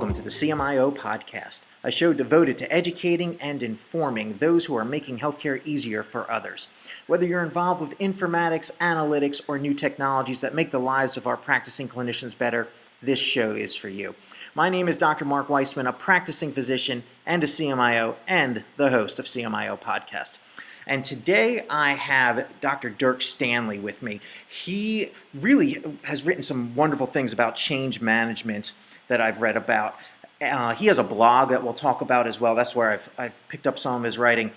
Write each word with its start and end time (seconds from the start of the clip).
Welcome 0.00 0.16
to 0.16 0.22
the 0.22 0.30
CMIO 0.30 0.96
Podcast, 0.96 1.60
a 1.84 1.90
show 1.90 2.14
devoted 2.14 2.56
to 2.56 2.72
educating 2.72 3.36
and 3.38 3.62
informing 3.62 4.38
those 4.38 4.64
who 4.64 4.74
are 4.74 4.84
making 4.84 5.18
healthcare 5.18 5.60
easier 5.66 6.02
for 6.02 6.28
others. 6.30 6.68
Whether 7.06 7.26
you're 7.26 7.42
involved 7.42 7.82
with 7.82 7.98
informatics, 7.98 8.74
analytics, 8.78 9.42
or 9.46 9.58
new 9.58 9.74
technologies 9.74 10.40
that 10.40 10.54
make 10.54 10.70
the 10.70 10.80
lives 10.80 11.18
of 11.18 11.26
our 11.26 11.36
practicing 11.36 11.86
clinicians 11.86 12.36
better, 12.36 12.66
this 13.02 13.18
show 13.18 13.50
is 13.50 13.76
for 13.76 13.90
you. 13.90 14.14
My 14.54 14.70
name 14.70 14.88
is 14.88 14.96
Dr. 14.96 15.26
Mark 15.26 15.50
Weissman, 15.50 15.86
a 15.86 15.92
practicing 15.92 16.50
physician 16.50 17.02
and 17.26 17.44
a 17.44 17.46
CMIO, 17.46 18.14
and 18.26 18.64
the 18.78 18.88
host 18.88 19.18
of 19.18 19.26
CMIO 19.26 19.78
Podcast. 19.78 20.38
And 20.86 21.04
today 21.04 21.66
I 21.68 21.92
have 21.92 22.48
Dr. 22.62 22.88
Dirk 22.88 23.20
Stanley 23.20 23.78
with 23.78 24.00
me. 24.00 24.22
He 24.48 25.12
really 25.34 25.84
has 26.04 26.24
written 26.24 26.42
some 26.42 26.74
wonderful 26.74 27.06
things 27.06 27.34
about 27.34 27.54
change 27.54 28.00
management 28.00 28.72
that 29.10 29.20
I've 29.20 29.42
read 29.42 29.56
about. 29.56 29.96
Uh, 30.40 30.74
he 30.74 30.86
has 30.86 30.98
a 30.98 31.04
blog 31.04 31.50
that 31.50 31.62
we'll 31.62 31.74
talk 31.74 32.00
about 32.00 32.26
as 32.26 32.40
well. 32.40 32.54
That's 32.54 32.74
where 32.74 32.92
I've, 32.92 33.10
I've 33.18 33.48
picked 33.48 33.66
up 33.66 33.78
some 33.78 33.96
of 33.96 34.02
his 34.04 34.16
writing. 34.16 34.52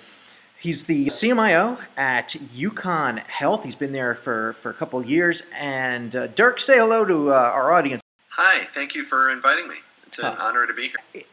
He's 0.60 0.86
the 0.86 1.08
CMIO 1.08 1.78
at 1.98 2.30
UConn 2.56 3.18
Health. 3.26 3.66
He's 3.66 3.76
been 3.76 3.92
there 3.92 4.16
for, 4.16 4.54
for 4.54 4.70
a 4.70 4.74
couple 4.74 4.98
of 4.98 5.10
years. 5.10 5.44
And 5.54 6.16
uh, 6.16 6.28
Dirk, 6.28 6.62
say 6.62 6.78
hello 6.78 7.04
to 7.04 7.34
uh, 7.34 7.36
our 7.36 7.74
audience. 7.74 8.02
Hi, 8.30 8.68
thank 8.74 8.96
you 8.96 9.04
for 9.04 9.30
inviting 9.30 9.68
me. 9.68 9.76
It's 10.08 10.20
an 10.20 10.26
honor 10.26 10.66
to 10.66 10.74
be 10.74 10.92
here. 11.14 11.24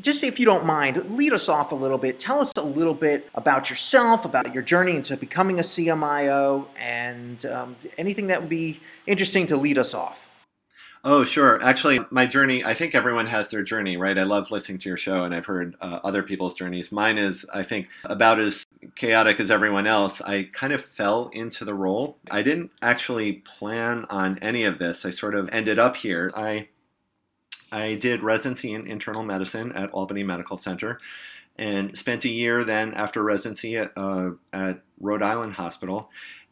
Just 0.00 0.24
if 0.24 0.40
you 0.40 0.46
don't 0.46 0.64
mind, 0.64 1.16
lead 1.16 1.32
us 1.32 1.48
off 1.48 1.70
a 1.70 1.74
little 1.74 1.98
bit. 1.98 2.18
Tell 2.18 2.40
us 2.40 2.50
a 2.56 2.62
little 2.62 2.94
bit 2.94 3.28
about 3.36 3.70
yourself, 3.70 4.24
about 4.24 4.52
your 4.52 4.62
journey 4.62 4.96
into 4.96 5.16
becoming 5.16 5.60
a 5.60 5.62
CMIO, 5.62 6.66
and 6.76 7.46
um, 7.46 7.76
anything 7.96 8.26
that 8.26 8.40
would 8.40 8.50
be 8.50 8.80
interesting 9.06 9.46
to 9.48 9.56
lead 9.56 9.78
us 9.78 9.94
off. 9.94 10.28
Oh, 11.06 11.22
sure. 11.22 11.62
Actually, 11.62 12.00
my 12.10 12.24
journey, 12.24 12.64
I 12.64 12.72
think 12.72 12.94
everyone 12.94 13.26
has 13.26 13.50
their 13.50 13.62
journey, 13.62 13.98
right? 13.98 14.16
I 14.16 14.22
love 14.22 14.50
listening 14.50 14.78
to 14.78 14.88
your 14.88 14.96
show 14.96 15.24
and 15.24 15.34
I've 15.34 15.44
heard 15.44 15.76
uh, 15.82 16.00
other 16.02 16.22
people's 16.22 16.54
journeys. 16.54 16.90
Mine 16.90 17.18
is, 17.18 17.44
I 17.52 17.62
think, 17.62 17.88
about 18.04 18.40
as 18.40 18.64
chaotic 18.96 19.38
as 19.38 19.50
everyone 19.50 19.86
else. 19.86 20.22
I 20.22 20.48
kind 20.54 20.72
of 20.72 20.82
fell 20.82 21.28
into 21.34 21.66
the 21.66 21.74
role. 21.74 22.16
I 22.30 22.40
didn't 22.40 22.70
actually 22.80 23.34
plan 23.58 24.06
on 24.08 24.38
any 24.38 24.64
of 24.64 24.78
this. 24.78 25.04
I 25.04 25.10
sort 25.10 25.34
of 25.34 25.50
ended 25.52 25.78
up 25.78 25.94
here. 25.96 26.30
I 26.34 26.68
I 27.70 27.96
did 27.96 28.22
residency 28.22 28.72
in 28.72 28.86
internal 28.86 29.24
medicine 29.24 29.72
at 29.72 29.90
Albany 29.90 30.22
Medical 30.22 30.56
Center 30.56 31.00
and 31.56 31.96
spent 31.98 32.24
a 32.24 32.28
year 32.28 32.64
then 32.64 32.94
after 32.94 33.22
residency 33.22 33.76
at, 33.76 33.92
uh, 33.96 34.30
at 34.52 34.82
Rhode 35.00 35.22
Island 35.22 35.54
Hospital. 35.54 36.08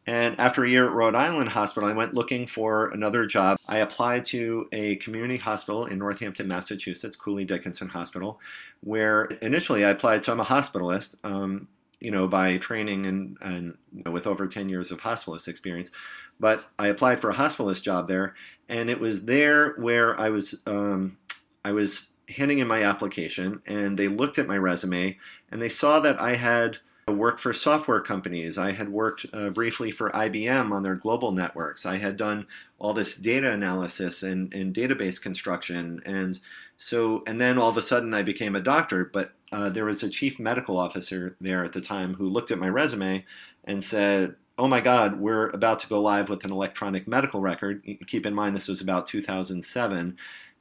And 0.07 0.39
after 0.41 0.65
a 0.65 0.69
year 0.69 0.87
at 0.87 0.93
Rhode 0.93 1.15
Island 1.15 1.49
Hospital, 1.51 1.89
I 1.89 1.93
went 1.93 2.15
looking 2.15 2.47
for 2.47 2.91
another 2.91 3.25
job. 3.25 3.59
I 3.67 3.79
applied 3.79 4.25
to 4.27 4.69
a 4.73 4.97
community 4.97 5.37
hospital 5.37 5.87
in 5.87 5.99
Northampton, 5.99 6.49
Massachusetts, 6.49 7.17
Cooley 7.17 7.45
Dickinson 7.45 7.89
Hospital, 7.89 8.41
where 8.81 9.25
initially 9.43 9.85
I 9.85 9.91
applied. 9.91 10.25
So 10.25 10.33
I'm 10.33 10.41
a 10.41 10.45
hospitalist, 10.45 11.17
um, 11.23 11.69
you 12.01 12.11
know, 12.11 12.27
by 12.27 12.57
training 12.57 13.07
and, 13.07 13.37
and 13.43 13.79
you 13.95 14.03
know, 14.05 14.11
with 14.11 14.27
over 14.27 14.49
10 14.49 14.69
years 14.69 14.91
of 14.91 15.01
hospitalist 15.01 15.47
experience. 15.47 15.93
But 16.41 16.65
I 16.81 16.89
applied 16.89 17.21
for 17.21 17.31
a 17.31 17.35
hospitalist 17.35 17.83
job 17.83 18.09
there, 18.09 18.35
and 18.69 18.91
it 18.91 18.99
was 18.99 19.25
there 19.25 19.75
where 19.75 20.19
I 20.19 20.31
was 20.31 20.61
um, 20.67 21.17
I 21.65 21.71
was 21.71 22.09
handing 22.29 22.59
in 22.59 22.67
my 22.67 22.83
application, 22.83 23.63
and 23.67 23.97
they 23.97 24.09
looked 24.09 24.41
at 24.41 24.49
my 24.49 24.57
resume 24.57 25.17
and 25.53 25.63
they 25.63 25.69
saw 25.69 26.01
that 26.01 26.21
I 26.21 26.35
had 26.35 26.79
worked 27.09 27.41
for 27.41 27.53
software 27.53 28.01
companies. 28.01 28.57
I 28.57 28.73
had 28.73 28.89
worked 28.89 29.27
uh, 29.33 29.51
briefly 29.51 29.91
for 29.91 30.11
IBM 30.11 30.71
on 30.71 30.83
their 30.83 30.95
global 30.95 31.33
networks. 31.33 31.85
I 31.85 31.97
had 31.99 32.17
done 32.17 32.47
all 32.79 32.95
this 32.95 33.17
data 33.17 33.51
analysis 33.51 34.23
and, 34.23 34.53
and 34.55 34.75
database 34.75 35.21
construction. 35.21 36.01
And 36.07 36.39
so, 36.77 37.23
and 37.27 37.41
then 37.41 37.59
all 37.59 37.69
of 37.69 37.77
a 37.77 37.83
sudden 37.83 38.15
I 38.15 38.23
became 38.23 38.55
a 38.55 38.61
doctor. 38.61 39.05
But 39.05 39.33
uh, 39.51 39.71
there 39.71 39.85
was 39.85 40.03
a 40.03 40.09
chief 40.09 40.39
medical 40.39 40.79
officer 40.79 41.37
there 41.41 41.65
at 41.65 41.73
the 41.73 41.81
time 41.81 42.15
who 42.15 42.29
looked 42.29 42.51
at 42.51 42.59
my 42.59 42.69
resume 42.69 43.25
and 43.65 43.83
said, 43.83 44.37
Oh 44.59 44.69
my 44.69 44.81
God, 44.81 45.19
we're 45.19 45.49
about 45.49 45.81
to 45.81 45.89
go 45.89 46.01
live 46.01 46.29
with 46.29 46.45
an 46.45 46.53
electronic 46.53 47.09
medical 47.09 47.41
record. 47.41 47.83
Keep 48.07 48.27
in 48.27 48.35
mind, 48.35 48.55
this 48.55 48.69
was 48.69 48.81
about 48.81 49.07
2007, 49.07 50.17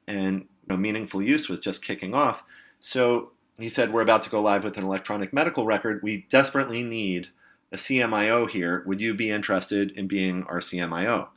and 0.07 0.39
you 0.39 0.47
know, 0.69 0.77
meaningful 0.77 1.21
use 1.21 1.49
was 1.49 1.59
just 1.59 1.83
kicking 1.83 2.15
off. 2.15 2.41
So 2.79 3.31
he 3.63 3.69
said, 3.69 3.93
We're 3.93 4.01
about 4.01 4.23
to 4.23 4.29
go 4.29 4.41
live 4.41 4.63
with 4.63 4.77
an 4.77 4.83
electronic 4.83 5.33
medical 5.33 5.65
record. 5.65 6.01
We 6.03 6.25
desperately 6.29 6.83
need 6.83 7.29
a 7.71 7.77
CMIO 7.77 8.49
here. 8.49 8.83
Would 8.85 9.01
you 9.01 9.13
be 9.13 9.31
interested 9.31 9.91
in 9.91 10.07
being 10.07 10.43
our 10.43 10.59
CMIO? 10.59 11.29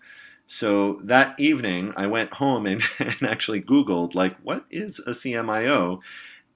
So 0.46 1.00
that 1.04 1.38
evening, 1.38 1.92
I 1.96 2.06
went 2.06 2.34
home 2.34 2.66
and, 2.66 2.82
and 2.98 3.22
actually 3.22 3.62
Googled, 3.62 4.14
like, 4.14 4.36
what 4.42 4.64
is 4.70 4.98
a 5.00 5.10
CMIO 5.10 6.00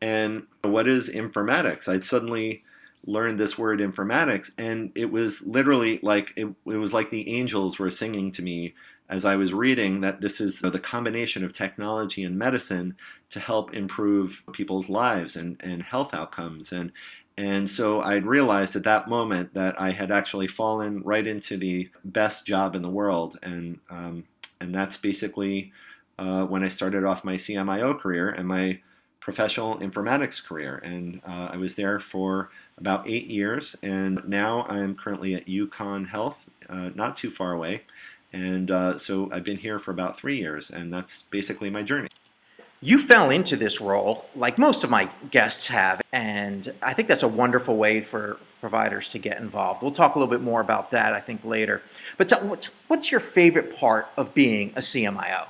and 0.00 0.46
what 0.62 0.86
is 0.86 1.08
informatics? 1.08 1.88
I'd 1.88 2.04
suddenly 2.04 2.62
learned 3.06 3.38
this 3.38 3.56
word 3.56 3.80
informatics, 3.80 4.50
and 4.58 4.92
it 4.94 5.10
was 5.10 5.42
literally 5.42 5.98
like 6.02 6.32
it, 6.36 6.46
it 6.66 6.76
was 6.76 6.92
like 6.92 7.10
the 7.10 7.28
angels 7.36 7.78
were 7.78 7.90
singing 7.90 8.30
to 8.32 8.42
me 8.42 8.74
as 9.08 9.24
I 9.24 9.36
was 9.36 9.54
reading 9.54 10.00
that 10.02 10.20
this 10.20 10.40
is 10.40 10.60
the 10.60 10.78
combination 10.78 11.44
of 11.44 11.52
technology 11.52 12.24
and 12.24 12.38
medicine 12.38 12.96
to 13.30 13.40
help 13.40 13.74
improve 13.74 14.42
people's 14.52 14.88
lives 14.88 15.36
and, 15.36 15.56
and 15.60 15.82
health 15.82 16.12
outcomes. 16.12 16.72
And, 16.72 16.92
and 17.38 17.68
so 17.68 18.00
I 18.00 18.16
realized 18.16 18.76
at 18.76 18.84
that 18.84 19.08
moment 19.08 19.54
that 19.54 19.80
I 19.80 19.92
had 19.92 20.10
actually 20.10 20.48
fallen 20.48 21.02
right 21.02 21.26
into 21.26 21.56
the 21.56 21.88
best 22.04 22.46
job 22.46 22.74
in 22.74 22.82
the 22.82 22.90
world. 22.90 23.38
And, 23.42 23.78
um, 23.90 24.24
and 24.60 24.74
that's 24.74 24.96
basically 24.96 25.72
uh, 26.18 26.44
when 26.44 26.62
I 26.62 26.68
started 26.68 27.04
off 27.04 27.24
my 27.24 27.36
CMIO 27.36 27.98
career 27.98 28.28
and 28.30 28.46
my 28.46 28.80
professional 29.20 29.78
informatics 29.78 30.44
career. 30.44 30.76
And 30.84 31.20
uh, 31.26 31.50
I 31.52 31.56
was 31.56 31.76
there 31.76 32.00
for 32.00 32.50
about 32.76 33.08
eight 33.08 33.26
years. 33.26 33.76
And 33.82 34.22
now 34.26 34.66
I'm 34.68 34.94
currently 34.94 35.34
at 35.34 35.46
UConn 35.46 36.08
Health, 36.08 36.48
uh, 36.68 36.90
not 36.94 37.16
too 37.16 37.30
far 37.30 37.52
away. 37.52 37.82
And 38.32 38.70
uh, 38.70 38.98
so 38.98 39.30
I've 39.32 39.44
been 39.44 39.56
here 39.56 39.78
for 39.78 39.90
about 39.90 40.18
three 40.18 40.38
years, 40.38 40.70
and 40.70 40.92
that's 40.92 41.22
basically 41.22 41.70
my 41.70 41.82
journey. 41.82 42.08
You 42.80 42.98
fell 42.98 43.30
into 43.30 43.56
this 43.56 43.80
role 43.80 44.26
like 44.36 44.58
most 44.58 44.84
of 44.84 44.90
my 44.90 45.10
guests 45.30 45.66
have, 45.68 46.00
and 46.12 46.72
I 46.82 46.94
think 46.94 47.08
that's 47.08 47.24
a 47.24 47.28
wonderful 47.28 47.76
way 47.76 48.00
for 48.00 48.38
providers 48.60 49.08
to 49.10 49.18
get 49.18 49.38
involved. 49.38 49.82
We'll 49.82 49.90
talk 49.90 50.14
a 50.14 50.18
little 50.18 50.30
bit 50.30 50.42
more 50.42 50.60
about 50.60 50.90
that, 50.92 51.12
I 51.14 51.20
think, 51.20 51.44
later. 51.44 51.82
But 52.16 52.30
what's 52.86 53.10
your 53.10 53.20
favorite 53.20 53.76
part 53.76 54.08
of 54.16 54.34
being 54.34 54.70
a 54.70 54.80
CMIO? 54.80 55.46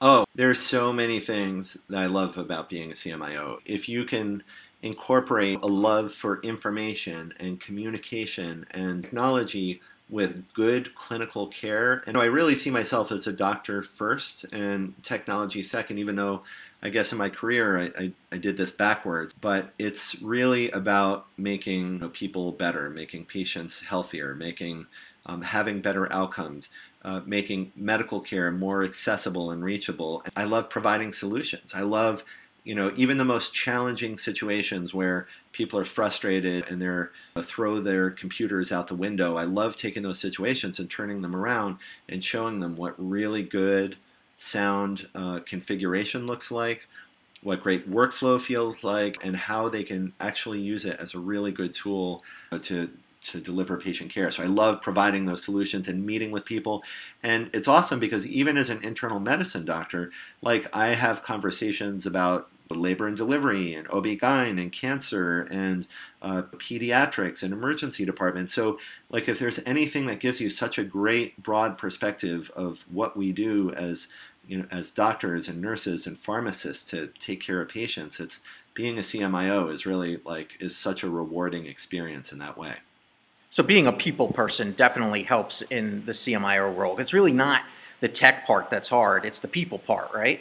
Oh, 0.00 0.24
there's 0.34 0.60
so 0.60 0.92
many 0.92 1.18
things 1.18 1.76
that 1.88 1.98
I 1.98 2.06
love 2.06 2.38
about 2.38 2.68
being 2.68 2.90
a 2.90 2.94
CMIO. 2.94 3.58
If 3.64 3.88
you 3.88 4.04
can 4.04 4.42
incorporate 4.82 5.58
a 5.62 5.66
love 5.66 6.12
for 6.12 6.40
information 6.42 7.34
and 7.40 7.60
communication 7.60 8.64
and 8.70 9.02
technology 9.02 9.80
with 10.10 10.52
good 10.54 10.94
clinical 10.94 11.46
care. 11.48 12.02
And 12.06 12.16
I 12.16 12.24
really 12.24 12.54
see 12.54 12.70
myself 12.70 13.12
as 13.12 13.26
a 13.26 13.32
doctor 13.32 13.82
first 13.82 14.44
and 14.52 14.94
technology 15.02 15.62
second, 15.62 15.98
even 15.98 16.16
though 16.16 16.42
I 16.82 16.88
guess 16.90 17.12
in 17.12 17.18
my 17.18 17.28
career 17.28 17.78
I, 17.78 18.02
I, 18.02 18.12
I 18.32 18.38
did 18.38 18.56
this 18.56 18.70
backwards. 18.70 19.34
But 19.34 19.72
it's 19.78 20.20
really 20.22 20.70
about 20.70 21.26
making 21.36 21.94
you 21.94 21.98
know, 21.98 22.08
people 22.08 22.52
better, 22.52 22.88
making 22.90 23.26
patients 23.26 23.80
healthier, 23.80 24.34
making 24.34 24.86
um, 25.26 25.42
having 25.42 25.80
better 25.80 26.10
outcomes. 26.12 26.68
Uh, 27.04 27.20
making 27.24 27.70
medical 27.76 28.20
care 28.20 28.50
more 28.50 28.82
accessible 28.82 29.52
and 29.52 29.62
reachable. 29.62 30.20
I 30.34 30.44
love 30.44 30.68
providing 30.68 31.12
solutions. 31.12 31.72
I 31.72 31.82
love 31.82 32.24
you 32.68 32.74
know, 32.74 32.92
even 32.96 33.16
the 33.16 33.24
most 33.24 33.54
challenging 33.54 34.18
situations 34.18 34.92
where 34.92 35.26
people 35.52 35.78
are 35.78 35.86
frustrated 35.86 36.68
and 36.68 36.82
they're 36.82 37.12
uh, 37.34 37.40
throw 37.40 37.80
their 37.80 38.10
computers 38.10 38.70
out 38.70 38.88
the 38.88 38.94
window. 38.94 39.38
I 39.38 39.44
love 39.44 39.74
taking 39.74 40.02
those 40.02 40.20
situations 40.20 40.78
and 40.78 40.90
turning 40.90 41.22
them 41.22 41.34
around 41.34 41.78
and 42.10 42.22
showing 42.22 42.60
them 42.60 42.76
what 42.76 42.94
really 42.98 43.42
good 43.42 43.96
sound 44.36 45.08
uh, 45.14 45.40
configuration 45.46 46.26
looks 46.26 46.50
like, 46.50 46.86
what 47.42 47.62
great 47.62 47.90
workflow 47.90 48.38
feels 48.38 48.84
like, 48.84 49.16
and 49.24 49.34
how 49.34 49.70
they 49.70 49.82
can 49.82 50.12
actually 50.20 50.60
use 50.60 50.84
it 50.84 51.00
as 51.00 51.14
a 51.14 51.18
really 51.18 51.52
good 51.52 51.72
tool 51.72 52.22
uh, 52.52 52.58
to 52.58 52.90
to 53.20 53.40
deliver 53.40 53.78
patient 53.78 54.12
care. 54.12 54.30
So 54.30 54.42
I 54.42 54.46
love 54.46 54.82
providing 54.82 55.26
those 55.26 55.42
solutions 55.42 55.88
and 55.88 56.04
meeting 56.04 56.30
with 56.30 56.44
people. 56.44 56.82
And 57.22 57.50
it's 57.52 57.66
awesome 57.66 57.98
because 57.98 58.26
even 58.26 58.56
as 58.56 58.70
an 58.70 58.82
internal 58.84 59.18
medicine 59.18 59.64
doctor, 59.64 60.12
like 60.40 60.68
I 60.74 60.88
have 60.88 61.24
conversations 61.24 62.06
about 62.06 62.48
labor 62.74 63.06
and 63.06 63.16
delivery 63.16 63.74
and 63.74 63.88
OB-GYN 63.88 64.60
and 64.60 64.72
cancer 64.72 65.42
and 65.50 65.86
uh, 66.22 66.42
pediatrics 66.52 67.42
and 67.42 67.52
emergency 67.52 68.04
department. 68.04 68.50
So, 68.50 68.78
like, 69.10 69.28
if 69.28 69.38
there's 69.38 69.60
anything 69.64 70.06
that 70.06 70.20
gives 70.20 70.40
you 70.40 70.50
such 70.50 70.78
a 70.78 70.84
great 70.84 71.42
broad 71.42 71.78
perspective 71.78 72.50
of 72.54 72.84
what 72.90 73.16
we 73.16 73.32
do 73.32 73.72
as 73.72 74.08
you 74.48 74.58
know, 74.58 74.66
as 74.70 74.90
doctors 74.90 75.46
and 75.46 75.60
nurses 75.60 76.06
and 76.06 76.18
pharmacists 76.18 76.84
to 76.86 77.08
take 77.20 77.40
care 77.40 77.60
of 77.60 77.68
patients, 77.68 78.18
it's 78.18 78.40
being 78.74 78.98
a 78.98 79.02
CMIO 79.02 79.72
is 79.72 79.84
really 79.84 80.20
like 80.24 80.56
is 80.60 80.76
such 80.76 81.02
a 81.02 81.10
rewarding 81.10 81.66
experience 81.66 82.32
in 82.32 82.38
that 82.38 82.56
way. 82.56 82.74
So 83.50 83.62
being 83.62 83.86
a 83.86 83.92
people 83.92 84.28
person 84.28 84.72
definitely 84.72 85.22
helps 85.22 85.62
in 85.62 86.04
the 86.06 86.12
CMIO 86.12 86.74
world. 86.74 87.00
It's 87.00 87.12
really 87.12 87.32
not 87.32 87.62
the 88.00 88.08
tech 88.08 88.46
part 88.46 88.70
that's 88.70 88.88
hard; 88.88 89.24
it's 89.24 89.38
the 89.38 89.48
people 89.48 89.78
part, 89.78 90.12
right? 90.14 90.40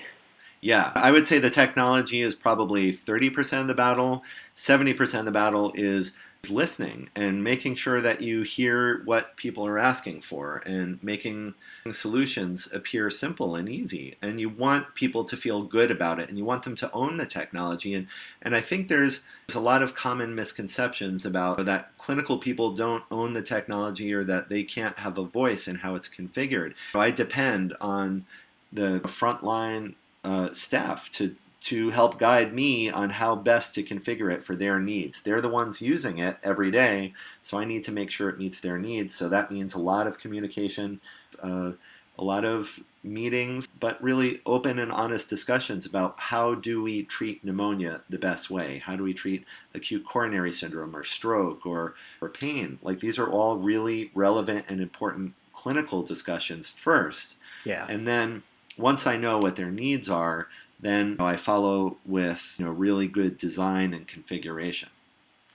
Yeah, 0.62 0.92
I 0.96 1.12
would 1.12 1.28
say 1.28 1.40
the 1.40 1.50
technology 1.50 2.22
is 2.22 2.36
probably 2.36 2.92
30% 2.92 3.62
of 3.62 3.68
the 3.68 3.74
battle. 3.74 4.24
70% 4.58 5.20
of 5.20 5.26
the 5.26 5.32
battle 5.32 5.72
is 5.76 6.14
listening 6.50 7.10
and 7.16 7.44
making 7.44 7.76
sure 7.76 8.02
that 8.02 8.22
you 8.22 8.42
hear 8.42 9.02
what 9.06 9.36
people 9.36 9.66
are 9.66 9.78
asking 9.78 10.22
for 10.22 10.62
and 10.66 11.02
making 11.04 11.54
solutions 11.92 12.70
appear 12.74 13.10
simple 13.10 13.56
and 13.56 13.68
easy 13.68 14.16
and 14.22 14.40
you 14.40 14.48
want 14.48 14.94
people 14.96 15.26
to 15.26 15.36
feel 15.36 15.64
good 15.64 15.92
about 15.92 16.20
it 16.20 16.30
and 16.30 16.38
you 16.38 16.46
want 16.46 16.64
them 16.64 16.76
to 16.76 16.92
own 16.92 17.18
the 17.18 17.26
technology 17.26 17.94
and 17.94 18.08
and 18.42 18.56
I 18.56 18.62
think 18.62 18.88
there's 18.88 19.22
there's 19.48 19.56
a 19.56 19.60
lot 19.60 19.82
of 19.82 19.96
common 19.96 20.36
misconceptions 20.36 21.26
about 21.26 21.66
that 21.66 21.92
clinical 21.98 22.38
people 22.38 22.74
don't 22.74 23.04
own 23.12 23.34
the 23.34 23.42
technology 23.42 24.14
or 24.14 24.24
that 24.24 24.50
they 24.50 24.64
can't 24.64 24.98
have 25.00 25.18
a 25.18 25.24
voice 25.24 25.68
in 25.68 25.78
how 25.78 25.96
it's 25.96 26.10
configured. 26.10 26.74
I 26.94 27.12
depend 27.12 27.74
on 27.80 28.26
the 28.72 29.00
frontline 29.06 29.96
uh, 30.28 30.54
staff 30.54 31.10
to 31.12 31.36
to 31.60 31.90
help 31.90 32.20
guide 32.20 32.54
me 32.54 32.90
on 32.90 33.10
how 33.10 33.36
best 33.36 33.74
to 33.74 33.84
configure 33.84 34.32
it 34.32 34.46
for 34.46 34.56
their 34.56 34.80
needs. 34.80 35.22
They're 35.22 35.42
the 35.42 35.50
ones 35.50 35.82
using 35.82 36.20
it 36.20 36.38
every 36.44 36.70
day, 36.70 37.14
so 37.44 37.58
I 37.58 37.66
need 37.66 37.84
to 37.86 37.92
make 37.92 38.12
sure 38.12 38.30
it 38.30 38.38
meets 38.38 38.60
their 38.60 38.78
needs. 38.78 39.16
So 39.16 39.28
that 39.30 39.52
means 39.52 39.74
a 39.74 39.80
lot 39.80 40.06
of 40.06 40.20
communication, 40.20 41.02
uh, 41.42 41.72
a 42.18 42.24
lot 42.24 42.46
of 42.46 42.80
meetings, 43.04 43.68
but 43.80 44.02
really 44.04 44.42
open 44.46 44.80
and 44.80 44.92
honest 44.92 45.30
discussions 45.30 45.86
about 45.86 46.20
how 46.20 46.56
do 46.56 46.84
we 46.84 47.04
treat 47.04 47.44
pneumonia 47.44 48.02
the 48.10 48.20
best 48.20 48.50
way? 48.50 48.82
How 48.86 48.96
do 48.96 49.04
we 49.04 49.14
treat 49.14 49.46
acute 49.74 50.06
coronary 50.06 50.54
syndrome 50.54 50.96
or 50.96 51.04
stroke 51.04 51.66
or, 51.66 51.96
or 52.22 52.30
pain? 52.30 52.80
Like 52.84 53.00
these 53.00 53.18
are 53.18 53.30
all 53.30 53.58
really 53.58 54.12
relevant 54.14 54.66
and 54.70 54.80
important 54.80 55.34
clinical 55.56 56.04
discussions 56.04 56.68
first. 56.68 57.38
Yeah. 57.66 57.86
And 57.90 58.08
then 58.08 58.44
once 58.78 59.08
I 59.08 59.18
know 59.18 59.38
what 59.40 59.56
their 59.56 59.72
needs 59.72 60.10
are, 60.10 60.48
then 60.80 61.18
I 61.20 61.38
follow 61.38 61.98
with 62.06 62.56
you 62.58 62.66
know, 62.66 62.72
really 62.72 63.08
good 63.08 63.38
design 63.38 63.94
and 63.94 64.08
configuration. 64.08 64.90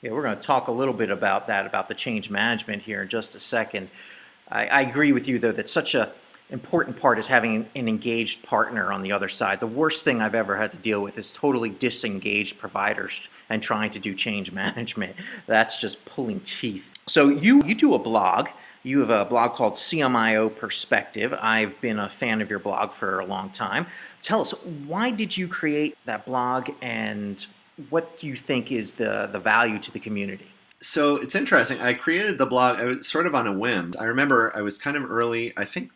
Yeah, 0.00 0.10
we're 0.10 0.22
going 0.22 0.36
to 0.36 0.42
talk 0.42 0.66
a 0.66 0.72
little 0.72 0.94
bit 0.94 1.10
about 1.10 1.46
that, 1.46 1.64
about 1.64 1.88
the 1.88 1.94
change 1.94 2.28
management 2.28 2.82
here 2.82 3.02
in 3.02 3.08
just 3.08 3.36
a 3.36 3.40
second. 3.40 3.88
I, 4.50 4.66
I 4.66 4.80
agree 4.82 5.12
with 5.12 5.28
you, 5.28 5.38
though, 5.38 5.52
that 5.52 5.70
such 5.70 5.94
a 5.94 6.12
important 6.50 6.98
part 6.98 7.18
is 7.18 7.26
having 7.26 7.66
an 7.74 7.88
engaged 7.88 8.42
partner 8.42 8.92
on 8.92 9.00
the 9.02 9.10
other 9.10 9.28
side. 9.28 9.58
The 9.58 9.66
worst 9.66 10.04
thing 10.04 10.20
I've 10.20 10.34
ever 10.34 10.56
had 10.56 10.70
to 10.72 10.76
deal 10.76 11.00
with 11.00 11.16
is 11.18 11.32
totally 11.32 11.70
disengaged 11.70 12.58
providers 12.58 13.28
and 13.48 13.62
trying 13.62 13.90
to 13.92 13.98
do 13.98 14.14
change 14.14 14.52
management. 14.62 15.16
That's 15.46 15.78
just 15.78 16.04
pulling 16.04 16.40
teeth. 16.40 16.84
So 17.06 17.28
you 17.30 17.62
you 17.64 17.74
do 17.74 17.94
a 17.94 17.98
blog 17.98 18.48
you 18.82 19.00
have 19.00 19.10
a 19.10 19.24
blog 19.24 19.54
called 19.54 19.74
CMIO 19.74 20.54
Perspective. 20.54 21.34
I've 21.40 21.80
been 21.80 21.98
a 21.98 22.08
fan 22.08 22.40
of 22.40 22.50
your 22.50 22.58
blog 22.58 22.92
for 22.92 23.20
a 23.20 23.26
long 23.26 23.50
time. 23.50 23.86
Tell 24.22 24.40
us, 24.40 24.50
why 24.86 25.10
did 25.10 25.36
you 25.36 25.48
create 25.48 25.96
that 26.04 26.26
blog 26.26 26.70
and 26.80 27.44
what 27.90 28.18
do 28.18 28.26
you 28.26 28.36
think 28.36 28.72
is 28.72 28.94
the, 28.94 29.28
the 29.32 29.38
value 29.38 29.78
to 29.78 29.92
the 29.92 30.00
community? 30.00 30.46
So 30.80 31.16
it's 31.16 31.36
interesting. 31.36 31.80
I 31.80 31.94
created 31.94 32.38
the 32.38 32.46
blog 32.46 32.80
I 32.80 32.84
was 32.84 33.06
sort 33.06 33.26
of 33.26 33.34
on 33.34 33.46
a 33.46 33.52
whim. 33.52 33.94
I 34.00 34.04
remember 34.04 34.52
I 34.54 34.62
was 34.62 34.78
kind 34.78 34.96
of 34.96 35.10
early, 35.10 35.52
I 35.56 35.64
think 35.64 35.92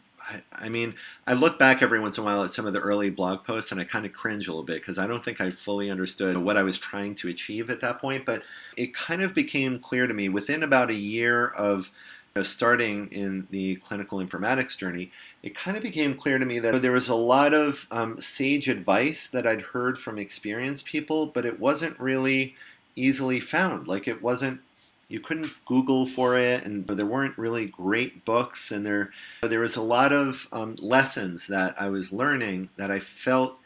I, 0.52 0.68
mean, 0.68 0.94
I 1.26 1.34
look 1.34 1.58
back 1.58 1.82
every 1.82 2.00
once 2.00 2.18
in 2.18 2.22
a 2.22 2.24
while 2.24 2.42
at 2.42 2.50
some 2.50 2.66
of 2.66 2.72
the 2.72 2.80
early 2.80 3.10
blog 3.10 3.44
posts 3.44 3.70
and 3.70 3.80
I 3.80 3.84
kind 3.84 4.04
of 4.04 4.12
cringe 4.12 4.48
a 4.48 4.50
little 4.50 4.64
bit 4.64 4.80
because 4.80 4.98
I 4.98 5.06
don't 5.06 5.24
think 5.24 5.40
I 5.40 5.50
fully 5.50 5.90
understood 5.90 6.36
what 6.36 6.56
I 6.56 6.62
was 6.62 6.78
trying 6.78 7.14
to 7.16 7.28
achieve 7.28 7.70
at 7.70 7.80
that 7.82 8.00
point. 8.00 8.26
But 8.26 8.42
it 8.76 8.94
kind 8.94 9.22
of 9.22 9.34
became 9.34 9.78
clear 9.78 10.06
to 10.06 10.14
me 10.14 10.28
within 10.28 10.62
about 10.62 10.90
a 10.90 10.94
year 10.94 11.48
of 11.48 11.90
know, 12.36 12.42
starting 12.42 13.10
in 13.12 13.46
the 13.50 13.76
clinical 13.76 14.18
informatics 14.18 14.76
journey, 14.76 15.10
it 15.42 15.54
kind 15.54 15.76
of 15.76 15.82
became 15.82 16.14
clear 16.14 16.38
to 16.38 16.44
me 16.44 16.58
that 16.60 16.82
there 16.82 16.92
was 16.92 17.08
a 17.08 17.14
lot 17.14 17.54
of 17.54 17.86
um, 17.90 18.20
sage 18.20 18.68
advice 18.68 19.28
that 19.28 19.46
I'd 19.46 19.62
heard 19.62 19.98
from 19.98 20.18
experienced 20.18 20.84
people, 20.84 21.26
but 21.26 21.44
it 21.44 21.58
wasn't 21.58 21.98
really 21.98 22.54
easily 22.94 23.40
found. 23.40 23.88
Like 23.88 24.08
it 24.08 24.22
wasn't, 24.22 24.60
you 25.08 25.20
couldn't 25.20 25.52
Google 25.66 26.06
for 26.06 26.38
it, 26.38 26.64
and 26.64 26.86
there 26.86 27.06
weren't 27.06 27.38
really 27.38 27.66
great 27.66 28.24
books, 28.24 28.72
and 28.72 28.84
there 28.84 29.10
there 29.42 29.60
was 29.60 29.76
a 29.76 29.82
lot 29.82 30.12
of 30.12 30.48
um, 30.52 30.76
lessons 30.80 31.46
that 31.46 31.80
I 31.80 31.88
was 31.88 32.12
learning 32.12 32.70
that 32.76 32.90
I 32.90 32.98
felt 32.98 33.56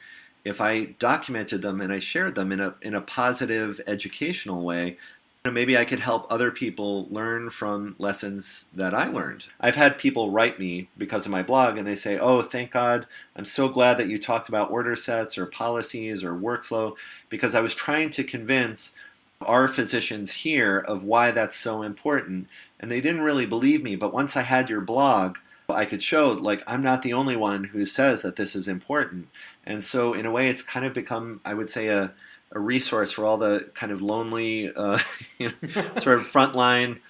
if 0.44 0.61
I 0.61 0.87
documented 0.99 1.62
them 1.62 1.81
and 1.81 1.93
I 1.93 2.00
shared 2.00 2.34
them 2.34 2.52
in 2.52 2.61
a 2.61 2.75
in 2.82 2.94
a 2.94 3.00
positive 3.00 3.81
educational 3.87 4.62
way, 4.62 4.99
maybe 5.48 5.78
I 5.78 5.87
could 5.87 6.00
help 6.00 6.26
other 6.28 6.50
people 6.50 7.06
learn 7.10 7.48
from 7.48 7.94
lessons 7.98 8.66
that 8.75 8.92
I 8.92 9.06
learned. 9.06 9.44
I've 9.58 9.76
had 9.76 9.96
people 9.96 10.31
write 10.31 10.58
me 10.58 10.90
because 10.98 11.25
of 11.25 11.32
my 11.32 11.42
blog 11.42 11.78
and 11.78 11.87
they 11.87 11.96
say, 11.96 12.19
Oh, 12.19 12.42
thank 12.42 12.72
God, 12.72 13.06
I'm 13.34 13.46
so 13.46 13.69
glad 13.69 13.96
that 13.96 14.08
you 14.08 14.19
talked 14.19 14.50
about 14.50 14.70
order 14.70 14.94
sets 14.94 15.38
or 15.38 15.46
policies 15.46 16.22
or 16.22 16.34
workflow 16.34 16.94
because 17.31 17.54
I 17.54 17.60
was 17.60 17.75
trying 17.75 18.10
to 18.10 18.25
convince 18.25 18.92
our 19.40 19.66
physicians 19.66 20.32
here 20.32 20.78
of 20.78 21.04
why 21.04 21.31
that's 21.31 21.56
so 21.56 21.82
important. 21.82 22.46
And 22.78 22.90
they 22.90 23.00
didn't 23.00 23.22
really 23.22 23.46
believe 23.46 23.82
me, 23.82 23.96
but 23.96 24.12
once 24.12 24.36
I 24.36 24.43
had 24.43 24.69
your 24.69 24.82
blog, 24.82 25.38
I 25.70 25.86
could 25.86 26.02
show 26.02 26.32
like 26.32 26.62
I'm 26.66 26.82
not 26.82 27.02
the 27.02 27.14
only 27.14 27.36
one 27.36 27.64
who 27.64 27.86
says 27.86 28.20
that 28.22 28.36
this 28.36 28.54
is 28.54 28.69
important. 28.69 29.28
And 29.64 29.82
so 29.82 30.12
in 30.12 30.26
a 30.26 30.31
way 30.31 30.48
it's 30.48 30.62
kind 30.62 30.84
of 30.84 30.93
become 30.93 31.40
I 31.44 31.54
would 31.54 31.70
say 31.70 31.88
a 31.88 32.12
a 32.52 32.61
resource 32.61 33.12
for 33.12 33.25
all 33.25 33.38
the 33.38 33.70
kind 33.75 33.93
of 33.93 34.02
lonely, 34.02 34.73
uh, 34.75 34.99
you 35.38 35.52
know, 35.62 35.82
sort 35.97 36.19
of 36.19 36.26
frontline, 36.26 37.00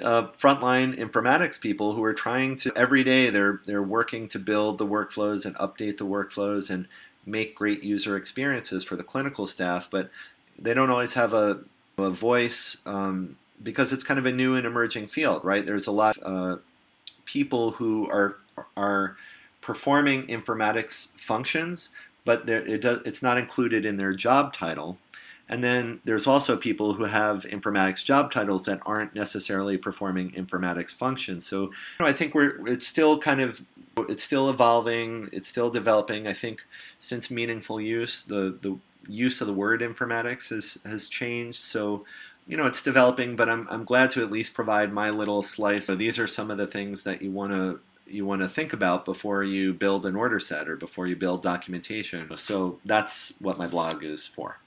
uh, 0.00 0.28
frontline 0.40 0.96
informatics 0.98 1.60
people 1.60 1.94
who 1.94 2.04
are 2.04 2.14
trying 2.14 2.54
to 2.54 2.72
every 2.76 3.02
day 3.02 3.30
they're 3.30 3.60
they're 3.66 3.82
working 3.82 4.28
to 4.28 4.38
build 4.38 4.78
the 4.78 4.86
workflows 4.86 5.44
and 5.44 5.56
update 5.56 5.98
the 5.98 6.06
workflows 6.06 6.70
and 6.70 6.86
make 7.26 7.54
great 7.54 7.82
user 7.82 8.16
experiences 8.16 8.84
for 8.84 8.96
the 8.96 9.02
clinical 9.02 9.46
staff, 9.46 9.88
but 9.90 10.10
they 10.58 10.74
don't 10.74 10.90
always 10.90 11.14
have 11.14 11.34
a, 11.34 11.60
a 11.98 12.10
voice 12.10 12.78
um, 12.86 13.36
because 13.62 13.92
it's 13.92 14.02
kind 14.02 14.18
of 14.18 14.26
a 14.26 14.32
new 14.32 14.54
and 14.54 14.66
emerging 14.66 15.06
field, 15.06 15.44
right? 15.44 15.66
There's 15.66 15.86
a 15.86 15.92
lot 15.92 16.16
of 16.18 16.56
uh, 16.56 16.56
people 17.24 17.72
who 17.72 18.08
are 18.10 18.36
are 18.76 19.16
performing 19.60 20.26
informatics 20.28 21.08
functions 21.18 21.90
but 22.28 22.46
it 22.46 22.82
does, 22.82 23.00
it's 23.06 23.22
not 23.22 23.38
included 23.38 23.86
in 23.86 23.96
their 23.96 24.12
job 24.12 24.52
title. 24.52 24.98
And 25.48 25.64
then 25.64 26.00
there's 26.04 26.26
also 26.26 26.58
people 26.58 26.92
who 26.92 27.04
have 27.04 27.44
informatics 27.44 28.04
job 28.04 28.30
titles 28.30 28.66
that 28.66 28.82
aren't 28.84 29.14
necessarily 29.14 29.78
performing 29.78 30.32
informatics 30.32 30.90
functions. 30.90 31.46
So 31.46 31.62
you 31.62 31.70
know, 32.00 32.04
I 32.04 32.12
think 32.12 32.34
we're 32.34 32.68
it's 32.68 32.86
still 32.86 33.18
kind 33.18 33.40
of 33.40 33.62
it's 34.10 34.22
still 34.22 34.50
evolving, 34.50 35.30
it's 35.32 35.48
still 35.48 35.70
developing. 35.70 36.26
I 36.26 36.34
think 36.34 36.60
since 37.00 37.30
meaningful 37.30 37.80
use, 37.80 38.24
the 38.24 38.58
the 38.60 38.76
use 39.08 39.40
of 39.40 39.46
the 39.46 39.54
word 39.54 39.80
informatics 39.80 40.50
has 40.50 40.76
has 40.84 41.08
changed. 41.08 41.60
So 41.60 42.04
you 42.46 42.58
know 42.58 42.66
it's 42.66 42.82
developing, 42.82 43.36
but 43.36 43.48
I'm 43.48 43.66
I'm 43.70 43.84
glad 43.84 44.10
to 44.10 44.22
at 44.22 44.30
least 44.30 44.52
provide 44.52 44.92
my 44.92 45.08
little 45.08 45.42
slice. 45.42 45.86
So 45.86 45.94
these 45.94 46.18
are 46.18 46.26
some 46.26 46.50
of 46.50 46.58
the 46.58 46.66
things 46.66 47.04
that 47.04 47.22
you 47.22 47.30
want 47.30 47.52
to 47.52 47.80
you 48.08 48.24
want 48.26 48.42
to 48.42 48.48
think 48.48 48.72
about 48.72 49.04
before 49.04 49.42
you 49.42 49.72
build 49.72 50.06
an 50.06 50.16
order 50.16 50.40
set 50.40 50.68
or 50.68 50.76
before 50.76 51.06
you 51.06 51.16
build 51.16 51.42
documentation. 51.42 52.36
So 52.36 52.78
that's 52.84 53.32
what 53.40 53.58
my 53.58 53.66
blog 53.66 54.04
is 54.04 54.26
for. 54.26 54.58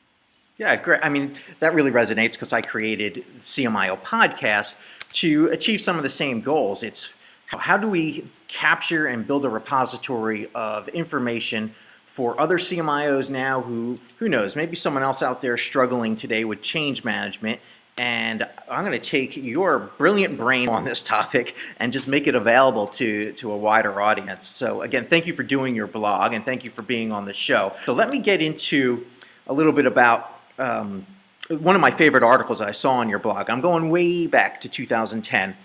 Yeah, 0.57 0.75
great. 0.75 0.99
I 1.03 1.09
mean, 1.09 1.33
that 1.59 1.73
really 1.73 1.91
resonates 1.91 2.33
because 2.33 2.53
I 2.53 2.61
created 2.61 3.25
CMIO 3.39 3.99
podcast 4.01 4.75
to 5.13 5.47
achieve 5.47 5.81
some 5.81 5.97
of 5.97 6.03
the 6.03 6.09
same 6.09 6.41
goals. 6.41 6.83
It's 6.83 7.09
how 7.47 7.77
do 7.77 7.87
we 7.87 8.29
capture 8.47 9.07
and 9.07 9.25
build 9.25 9.43
a 9.43 9.49
repository 9.49 10.49
of 10.53 10.87
information 10.89 11.73
for 12.05 12.39
other 12.39 12.57
CMIOs 12.57 13.29
now 13.29 13.61
who 13.61 13.97
who 14.17 14.29
knows, 14.29 14.55
maybe 14.55 14.75
someone 14.75 15.01
else 15.01 15.23
out 15.23 15.41
there 15.41 15.57
struggling 15.57 16.15
today 16.15 16.43
with 16.43 16.61
change 16.61 17.03
management 17.03 17.59
and 18.01 18.49
I'm 18.67 18.83
going 18.83 18.99
to 18.99 19.09
take 19.09 19.37
your 19.37 19.77
brilliant 19.99 20.35
brain 20.35 20.69
on 20.69 20.83
this 20.83 21.03
topic 21.03 21.55
and 21.77 21.93
just 21.93 22.07
make 22.07 22.25
it 22.25 22.33
available 22.33 22.87
to, 22.87 23.31
to 23.33 23.51
a 23.51 23.55
wider 23.57 24.01
audience. 24.01 24.47
So, 24.47 24.81
again, 24.81 25.05
thank 25.05 25.27
you 25.27 25.33
for 25.33 25.43
doing 25.43 25.75
your 25.75 25.85
blog 25.85 26.33
and 26.33 26.43
thank 26.43 26.63
you 26.63 26.71
for 26.71 26.81
being 26.81 27.11
on 27.11 27.25
the 27.25 27.33
show. 27.35 27.73
So, 27.85 27.93
let 27.93 28.09
me 28.09 28.17
get 28.17 28.41
into 28.41 29.05
a 29.45 29.53
little 29.53 29.71
bit 29.71 29.85
about 29.85 30.39
um, 30.57 31.05
one 31.49 31.75
of 31.75 31.81
my 31.81 31.91
favorite 31.91 32.23
articles 32.23 32.59
I 32.59 32.71
saw 32.71 32.93
on 32.93 33.07
your 33.07 33.19
blog. 33.19 33.51
I'm 33.51 33.61
going 33.61 33.91
way 33.91 34.25
back 34.25 34.61
to 34.61 34.69
2010 34.69 35.55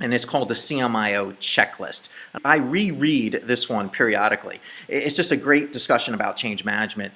and 0.00 0.14
it's 0.14 0.24
called 0.24 0.48
the 0.48 0.54
CMIO 0.54 1.36
checklist. 1.36 2.08
I 2.44 2.56
reread 2.56 3.42
this 3.44 3.68
one 3.68 3.90
periodically. 3.90 4.60
It's 4.88 5.14
just 5.14 5.30
a 5.30 5.36
great 5.36 5.72
discussion 5.72 6.14
about 6.14 6.36
change 6.36 6.64
management. 6.64 7.12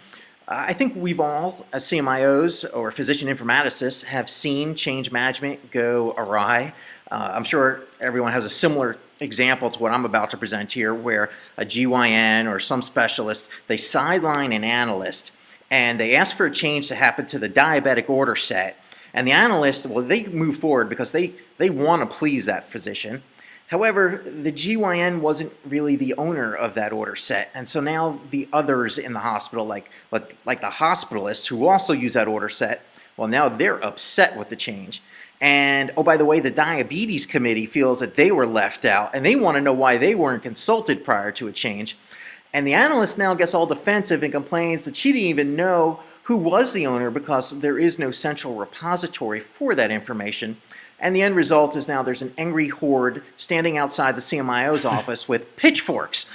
I 0.47 0.75
think 0.75 0.95
we've 0.95 1.21
all, 1.21 1.65
as 1.73 1.85
CMIOs 1.85 2.69
or 2.75 2.91
physician 2.91 3.29
informaticists, 3.29 4.05
have 4.05 4.29
seen 4.29 4.75
change 4.75 5.11
management 5.11 5.71
go 5.71 6.13
awry. 6.19 6.75
Uh, 7.11 7.31
I'm 7.33 7.45
sure 7.45 7.81
everyone 8.01 8.33
has 8.33 8.45
a 8.45 8.51
similar 8.51 8.99
example 9.21 9.71
to 9.71 9.79
what 9.79 9.93
I'm 9.93 10.05
about 10.05 10.31
to 10.31 10.37
present 10.37 10.73
here, 10.73 10.93
where 10.93 11.31
a 11.57 11.65
GYN 11.65 12.51
or 12.51 12.61
some 12.61 12.83
specialist 12.83 13.49
they 13.69 13.79
sideline 13.79 14.53
an 14.53 14.65
analyst 14.65 15.33
and 15.71 15.99
they 15.99 16.15
ask 16.15 16.37
for 16.37 16.47
a 16.47 16.51
change 16.51 16.89
to 16.89 16.95
happen 16.95 17.25
to 17.27 17.39
the 17.39 17.49
diabetic 17.49 18.11
order 18.11 18.37
set, 18.37 18.77
and 19.15 19.27
the 19.27 19.33
analyst, 19.33 19.87
well, 19.87 20.05
they 20.05 20.27
move 20.27 20.57
forward 20.57 20.89
because 20.89 21.13
they 21.13 21.33
they 21.57 21.71
want 21.71 22.03
to 22.03 22.17
please 22.17 22.45
that 22.45 22.71
physician, 22.71 23.23
However, 23.69 24.23
the 24.25 24.53
GYN 24.53 25.21
wasn't 25.21 25.53
really 25.65 25.97
the 25.97 26.15
owner 26.15 26.55
of 26.55 26.75
that 26.75 26.93
order 26.93 27.17
set, 27.17 27.51
and 27.55 27.69
so 27.69 27.81
now 27.81 28.21
the 28.31 28.49
others 28.53 28.99
in 28.99 29.13
the 29.15 29.21
hospital, 29.21 29.67
like 29.67 29.91
like, 30.11 30.37
like 30.45 30.61
the 30.61 30.69
hospitalists 30.69 31.47
who 31.47 31.67
also 31.67 31.93
use 31.93 32.13
that 32.13 32.29
order 32.29 32.49
set, 32.49 32.83
well, 33.17 33.29
now 33.29 33.49
they're 33.49 33.83
upset 33.83 34.37
with 34.37 34.49
the 34.51 34.57
change. 34.57 35.03
And 35.41 35.93
oh, 35.97 36.03
by 36.03 36.17
the 36.17 36.25
way, 36.25 36.41
the 36.41 36.51
diabetes 36.51 37.27
committee 37.27 37.67
feels 37.67 38.01
that 38.01 38.17
they 38.17 38.31
were 38.31 38.47
left 38.47 38.85
out, 38.85 39.15
and 39.15 39.25
they 39.25 39.37
want 39.37 39.57
to 39.57 39.61
know 39.61 39.73
why 39.73 39.97
they 39.97 40.15
weren't 40.15 40.43
consulted 40.43 41.05
prior 41.05 41.33
to 41.33 41.49
a 41.49 41.53
change. 41.53 41.97
And 42.53 42.67
the 42.67 42.75
analyst 42.75 43.19
now 43.19 43.35
gets 43.35 43.53
all 43.53 43.67
defensive 43.67 44.23
and 44.23 44.33
complains 44.33 44.85
that 44.85 44.95
she 44.95 45.13
didn't 45.13 45.29
even 45.29 45.57
know 45.57 46.01
who 46.25 46.37
was 46.37 46.73
the 46.73 46.87
owner 46.87 47.11
because 47.11 47.59
there 47.61 47.79
is 47.79 47.99
no 47.99 48.11
central 48.11 48.55
repository 48.55 49.41
for 49.41 49.75
that 49.75 49.91
information. 49.91 50.57
And 51.05 51.15
the 51.15 51.21
end 51.23 51.37
result 51.37 51.77
is 51.77 51.87
now 51.87 52.03
there's 52.03 52.23
an 52.23 52.33
angry 52.39 52.69
horde 52.69 53.23
standing 53.37 53.77
outside 53.77 54.17
the 54.17 54.23
CMIO's 54.23 54.85
office 54.97 55.29
with 55.29 55.55
pitchforks. 55.55 56.27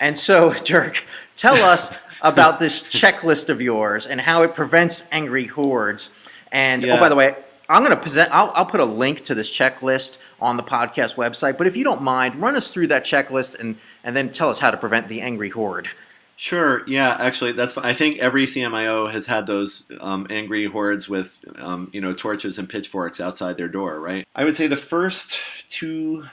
And 0.00 0.16
so, 0.16 0.52
Dirk, 0.54 1.02
tell 1.36 1.56
us 1.56 1.92
about 2.22 2.60
this 2.60 2.82
checklist 2.84 3.48
of 3.48 3.60
yours 3.60 4.06
and 4.06 4.20
how 4.20 4.44
it 4.44 4.54
prevents 4.54 5.04
angry 5.10 5.46
hordes. 5.46 6.10
And 6.52 6.84
oh, 6.84 6.88
Yeah. 6.88 6.94
oh, 6.96 7.00
by 7.00 7.08
the 7.08 7.16
way, 7.16 7.34
I'm 7.68 7.82
going 7.82 7.94
to 7.96 8.00
present. 8.00 8.30
I'll, 8.32 8.52
I'll 8.54 8.66
put 8.66 8.80
a 8.80 8.84
link 8.84 9.22
to 9.24 9.34
this 9.34 9.50
checklist 9.50 10.18
on 10.40 10.56
the 10.56 10.62
podcast 10.62 11.16
website. 11.16 11.58
But 11.58 11.66
if 11.66 11.76
you 11.76 11.82
don't 11.82 12.02
mind, 12.02 12.36
run 12.36 12.54
us 12.54 12.70
through 12.70 12.88
that 12.88 13.04
checklist 13.04 13.58
and 13.58 13.76
and 14.04 14.14
then 14.14 14.30
tell 14.30 14.48
us 14.50 14.58
how 14.58 14.70
to 14.70 14.76
prevent 14.76 15.08
the 15.08 15.20
angry 15.20 15.48
horde. 15.48 15.88
Sure. 16.36 16.82
Yeah. 16.88 17.16
Actually, 17.20 17.52
that's. 17.52 17.76
I 17.78 17.94
think 17.94 18.18
every 18.18 18.46
CMIO 18.46 19.12
has 19.12 19.26
had 19.26 19.46
those 19.46 19.84
um, 20.00 20.26
angry 20.30 20.66
hordes 20.66 21.08
with, 21.08 21.38
um, 21.56 21.88
you 21.92 22.00
know, 22.00 22.12
torches 22.14 22.58
and 22.58 22.68
pitchforks 22.68 23.20
outside 23.20 23.56
their 23.56 23.68
door, 23.68 24.00
right? 24.00 24.26
I 24.34 24.44
would 24.44 24.56
say 24.56 24.66
the 24.66 24.76
first 24.76 25.38
two 25.68 26.26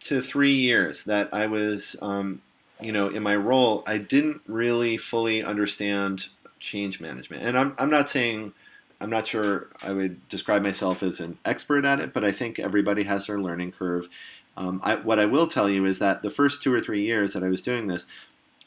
to 0.00 0.22
three 0.22 0.54
years 0.54 1.04
that 1.04 1.34
I 1.34 1.46
was, 1.46 1.96
um, 2.00 2.42
you 2.80 2.92
know, 2.92 3.08
in 3.08 3.22
my 3.24 3.34
role, 3.34 3.82
I 3.86 3.98
didn't 3.98 4.40
really 4.46 4.98
fully 4.98 5.42
understand 5.42 6.26
change 6.60 7.00
management, 7.00 7.42
and 7.42 7.58
I'm 7.58 7.74
I'm 7.78 7.90
not 7.90 8.08
saying. 8.10 8.52
I'm 8.98 9.10
not 9.10 9.26
sure 9.26 9.66
I 9.82 9.92
would 9.92 10.26
describe 10.30 10.62
myself 10.62 11.02
as 11.02 11.20
an 11.20 11.36
expert 11.44 11.84
at 11.84 12.00
it, 12.00 12.14
but 12.14 12.24
I 12.24 12.32
think 12.32 12.58
everybody 12.58 13.02
has 13.02 13.26
their 13.26 13.38
learning 13.38 13.72
curve. 13.72 14.08
Um, 14.56 14.80
I, 14.82 14.94
what 14.94 15.18
I 15.18 15.26
will 15.26 15.46
tell 15.46 15.68
you 15.68 15.84
is 15.84 15.98
that 15.98 16.22
the 16.22 16.30
first 16.30 16.62
two 16.62 16.72
or 16.72 16.80
three 16.80 17.02
years 17.04 17.34
that 17.34 17.44
I 17.44 17.48
was 17.48 17.60
doing 17.60 17.88
this, 17.88 18.06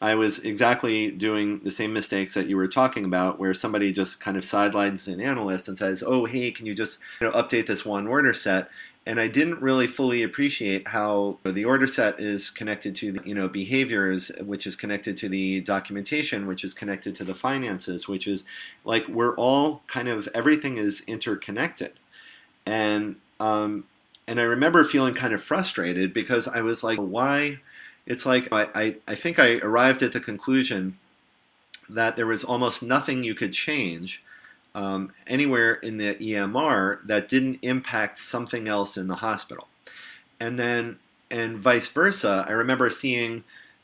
I 0.01 0.15
was 0.15 0.39
exactly 0.39 1.11
doing 1.11 1.59
the 1.63 1.71
same 1.71 1.91
mistakes 1.91 2.33
that 2.33 2.47
you 2.47 2.55
were 2.55 2.67
talking 2.67 3.03
about, 3.05 3.37
where 3.39 3.53
somebody 3.53 3.91
just 3.91 4.19
kind 4.21 4.37
of 4.37 4.45
sidelines 4.45 5.07
an 5.07 5.19
analyst 5.19 5.67
and 5.67 5.77
says, 5.77 6.03
"Oh, 6.05 6.25
hey, 6.25 6.51
can 6.51 6.65
you 6.65 6.73
just 6.73 6.99
you 7.19 7.27
know, 7.27 7.33
update 7.33 7.67
this 7.67 7.85
one 7.85 8.07
order 8.07 8.33
set?" 8.33 8.69
And 9.05 9.19
I 9.19 9.27
didn't 9.27 9.61
really 9.61 9.87
fully 9.87 10.23
appreciate 10.23 10.87
how 10.87 11.39
the 11.43 11.65
order 11.65 11.87
set 11.87 12.19
is 12.19 12.49
connected 12.49 12.95
to 12.95 13.11
the, 13.13 13.27
you 13.27 13.33
know 13.33 13.47
behaviors, 13.49 14.31
which 14.45 14.65
is 14.67 14.75
connected 14.75 15.17
to 15.17 15.29
the 15.29 15.61
documentation, 15.61 16.47
which 16.47 16.63
is 16.63 16.73
connected 16.73 17.15
to 17.15 17.23
the 17.25 17.35
finances, 17.35 18.07
which 18.07 18.27
is 18.27 18.45
like 18.85 19.07
we're 19.07 19.35
all 19.35 19.81
kind 19.87 20.07
of 20.07 20.29
everything 20.33 20.77
is 20.77 21.01
interconnected, 21.07 21.93
and 22.65 23.17
um, 23.39 23.85
and 24.27 24.39
I 24.39 24.43
remember 24.43 24.83
feeling 24.83 25.13
kind 25.15 25.33
of 25.33 25.41
frustrated 25.43 26.13
because 26.13 26.47
I 26.47 26.61
was 26.61 26.83
like, 26.83 26.99
why? 26.99 27.59
It's 28.09 28.25
like 28.25 28.51
I, 28.51 28.67
I, 28.75 28.95
I 29.07 29.15
think 29.15 29.39
I 29.39 29.57
arrived 29.59 30.03
at 30.03 30.11
the 30.11 30.19
conclusion 30.19 30.97
that 31.87 32.17
there 32.17 32.27
was 32.27 32.43
almost 32.43 32.83
nothing 32.83 33.23
you 33.23 33.35
could 33.35 33.53
change 33.53 34.21
um, 34.75 35.13
anywhere 35.27 35.73
in 35.73 35.97
the 35.97 36.15
EMR 36.15 37.05
that 37.05 37.29
didn't 37.29 37.59
impact 37.61 38.19
something 38.19 38.67
else 38.67 38.97
in 38.97 39.07
the 39.07 39.15
hospital. 39.15 39.67
And 40.39 40.59
then, 40.59 40.99
and 41.31 41.57
vice 41.57 41.87
versa, 41.87 42.45
I 42.47 42.51
remember 42.51 42.89
seeing 42.89 43.43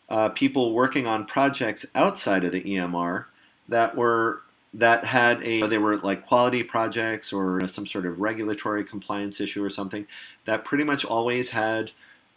uh, 0.10 0.30
people 0.30 0.74
working 0.74 1.08
on 1.08 1.26
projects 1.26 1.86
outside 1.96 2.44
of 2.44 2.52
the 2.52 2.64
EMR 2.64 3.26
that 3.70 3.96
were 3.96 4.42
that 4.74 5.06
had 5.06 5.42
a 5.42 5.66
they 5.68 5.78
were 5.78 5.98
like 5.98 6.26
quality 6.28 6.62
projects 6.62 7.32
or 7.32 7.66
some 7.68 7.88
sort 7.88 8.06
of 8.06 8.20
regulatory 8.20 8.84
compliance 8.84 9.40
issue 9.40 9.64
or 9.64 9.70
something 9.70 10.06
that 10.44 10.66
pretty 10.66 10.84
much 10.84 11.06
always 11.06 11.52
had 11.52 11.92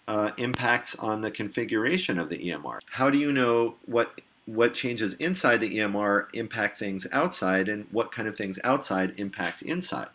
uh, 0.09 0.33
impacts 0.39 0.97
on 0.97 1.21
the 1.21 1.31
configuration 1.31 2.19
of 2.19 2.31
the 2.31 2.39
EMR. 2.39 2.81
How 2.91 3.11
do 3.11 3.19
you 3.19 3.31
know 3.31 3.75
what 3.87 4.21
what 4.47 4.73
changes 4.73 5.13
inside 5.15 5.59
the 5.59 5.77
EMR 5.77 6.29
impact 6.33 6.79
things 6.79 7.07
outside, 7.13 7.69
and 7.69 7.87
what 7.93 8.11
kind 8.11 8.27
of 8.27 8.37
things 8.37 8.59
outside 8.65 9.13
impact 9.19 9.61
inside? 9.63 10.09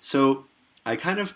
So 0.00 0.44
I 0.86 0.96
kind 0.96 1.18
of 1.18 1.34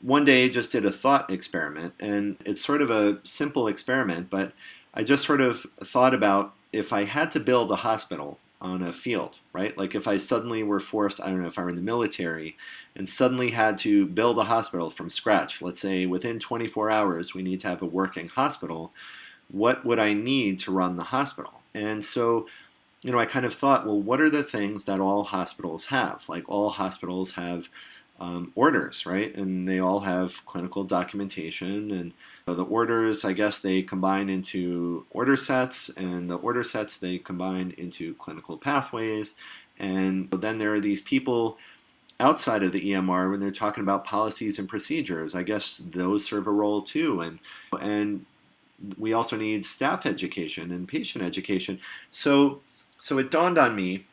one 0.00 0.24
day 0.24 0.48
just 0.48 0.72
did 0.72 0.86
a 0.86 0.90
thought 0.90 1.30
experiment, 1.30 1.94
and 2.00 2.36
it's 2.44 2.64
sort 2.64 2.80
of 2.80 2.90
a 2.90 3.18
simple 3.24 3.68
experiment, 3.68 4.30
but 4.30 4.52
I 4.94 5.04
just 5.04 5.24
sort 5.24 5.42
of 5.42 5.66
thought 5.82 6.14
about 6.14 6.54
if 6.72 6.92
I 6.92 7.04
had 7.04 7.30
to 7.32 7.40
build 7.40 7.70
a 7.70 7.76
hospital 7.76 8.38
on 8.64 8.82
a 8.82 8.92
field, 8.92 9.38
right? 9.52 9.76
Like 9.76 9.94
if 9.94 10.08
I 10.08 10.16
suddenly 10.16 10.62
were 10.62 10.80
forced, 10.80 11.20
I 11.20 11.26
don't 11.26 11.42
know 11.42 11.48
if 11.48 11.58
I 11.58 11.62
were 11.62 11.68
in 11.68 11.74
the 11.76 11.82
military 11.82 12.56
and 12.96 13.06
suddenly 13.06 13.50
had 13.50 13.76
to 13.78 14.06
build 14.06 14.38
a 14.38 14.44
hospital 14.44 14.90
from 14.90 15.10
scratch, 15.10 15.60
let's 15.60 15.80
say 15.80 16.06
within 16.06 16.40
24 16.40 16.90
hours 16.90 17.34
we 17.34 17.42
need 17.42 17.60
to 17.60 17.68
have 17.68 17.82
a 17.82 17.86
working 17.86 18.28
hospital, 18.28 18.92
what 19.48 19.84
would 19.84 19.98
I 19.98 20.14
need 20.14 20.58
to 20.60 20.72
run 20.72 20.96
the 20.96 21.04
hospital? 21.04 21.60
And 21.74 22.02
so, 22.02 22.46
you 23.02 23.12
know, 23.12 23.18
I 23.18 23.26
kind 23.26 23.44
of 23.44 23.54
thought, 23.54 23.84
well, 23.84 24.00
what 24.00 24.22
are 24.22 24.30
the 24.30 24.42
things 24.42 24.86
that 24.86 24.98
all 24.98 25.24
hospitals 25.24 25.84
have? 25.86 26.24
Like 26.26 26.44
all 26.48 26.70
hospitals 26.70 27.32
have 27.32 27.68
um, 28.18 28.50
orders, 28.54 29.04
right? 29.04 29.34
And 29.36 29.68
they 29.68 29.78
all 29.78 30.00
have 30.00 30.44
clinical 30.46 30.84
documentation 30.84 31.90
and 31.90 32.14
the 32.46 32.64
orders, 32.64 33.24
I 33.24 33.32
guess, 33.32 33.60
they 33.60 33.82
combine 33.82 34.28
into 34.28 35.06
order 35.10 35.36
sets, 35.36 35.88
and 35.96 36.28
the 36.28 36.36
order 36.36 36.62
sets 36.62 36.98
they 36.98 37.18
combine 37.18 37.74
into 37.78 38.14
clinical 38.16 38.58
pathways. 38.58 39.34
And 39.78 40.30
then 40.30 40.58
there 40.58 40.74
are 40.74 40.80
these 40.80 41.00
people 41.00 41.56
outside 42.20 42.62
of 42.62 42.72
the 42.72 42.92
EMR 42.92 43.30
when 43.30 43.40
they're 43.40 43.50
talking 43.50 43.82
about 43.82 44.04
policies 44.04 44.58
and 44.58 44.68
procedures. 44.68 45.34
I 45.34 45.42
guess 45.42 45.82
those 45.90 46.24
serve 46.26 46.46
a 46.46 46.52
role 46.52 46.82
too. 46.82 47.22
And 47.22 47.38
and 47.80 48.26
we 48.98 49.14
also 49.14 49.36
need 49.36 49.64
staff 49.64 50.04
education 50.04 50.70
and 50.70 50.86
patient 50.86 51.24
education. 51.24 51.80
So 52.12 52.60
so 53.00 53.18
it 53.18 53.30
dawned 53.30 53.58
on 53.58 53.74
me 53.74 54.06